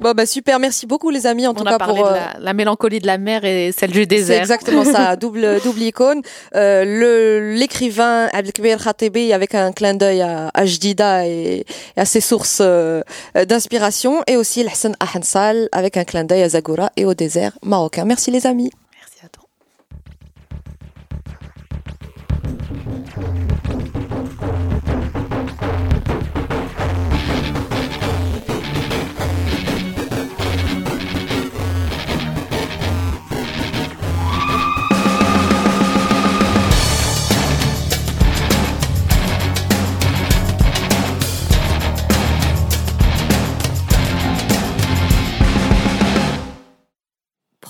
Bon 0.00 0.12
bah 0.12 0.26
super, 0.26 0.58
merci 0.58 0.86
beaucoup 0.86 1.10
les 1.10 1.26
amis 1.26 1.46
en 1.46 1.54
tout 1.54 1.64
cas 1.64 1.78
pour 1.78 2.06
euh, 2.06 2.16
la, 2.40 2.52
mélancolie 2.52 3.00
de 3.00 3.06
la 3.06 3.18
mer 3.18 3.44
et 3.44 3.72
celle 3.72 3.92
du 3.92 4.06
désert. 4.06 4.36
C'est 4.36 4.40
exactement 4.40 4.84
ça, 4.84 5.16
double 5.24 5.60
double 5.62 5.82
icône. 5.82 6.22
Euh, 6.54 6.84
le 6.84 7.54
l'écrivain 7.54 8.28
Abdelkbir 8.32 8.82
Khatebi 8.82 9.32
avec 9.32 9.54
un 9.54 9.72
clin 9.72 9.94
d'œil 9.94 10.22
à, 10.22 10.50
à 10.52 10.66
Jdida 10.66 11.26
et, 11.26 11.64
à 11.96 12.04
ses 12.04 12.20
sources 12.20 12.58
euh, 12.60 13.02
d'inspiration 13.48 14.22
et 14.26 14.36
aussi 14.36 14.66
Hassan 14.66 14.96
Ahansal 15.00 15.68
avec 15.72 15.96
un 15.96 16.04
clin 16.04 16.24
d'œil 16.24 16.42
à 16.42 16.48
Zagora 16.48 16.90
et 16.96 17.04
au 17.04 17.14
désert 17.14 17.52
marocain. 17.62 18.04
Merci 18.04 18.30
les 18.30 18.46
amis. 18.46 18.70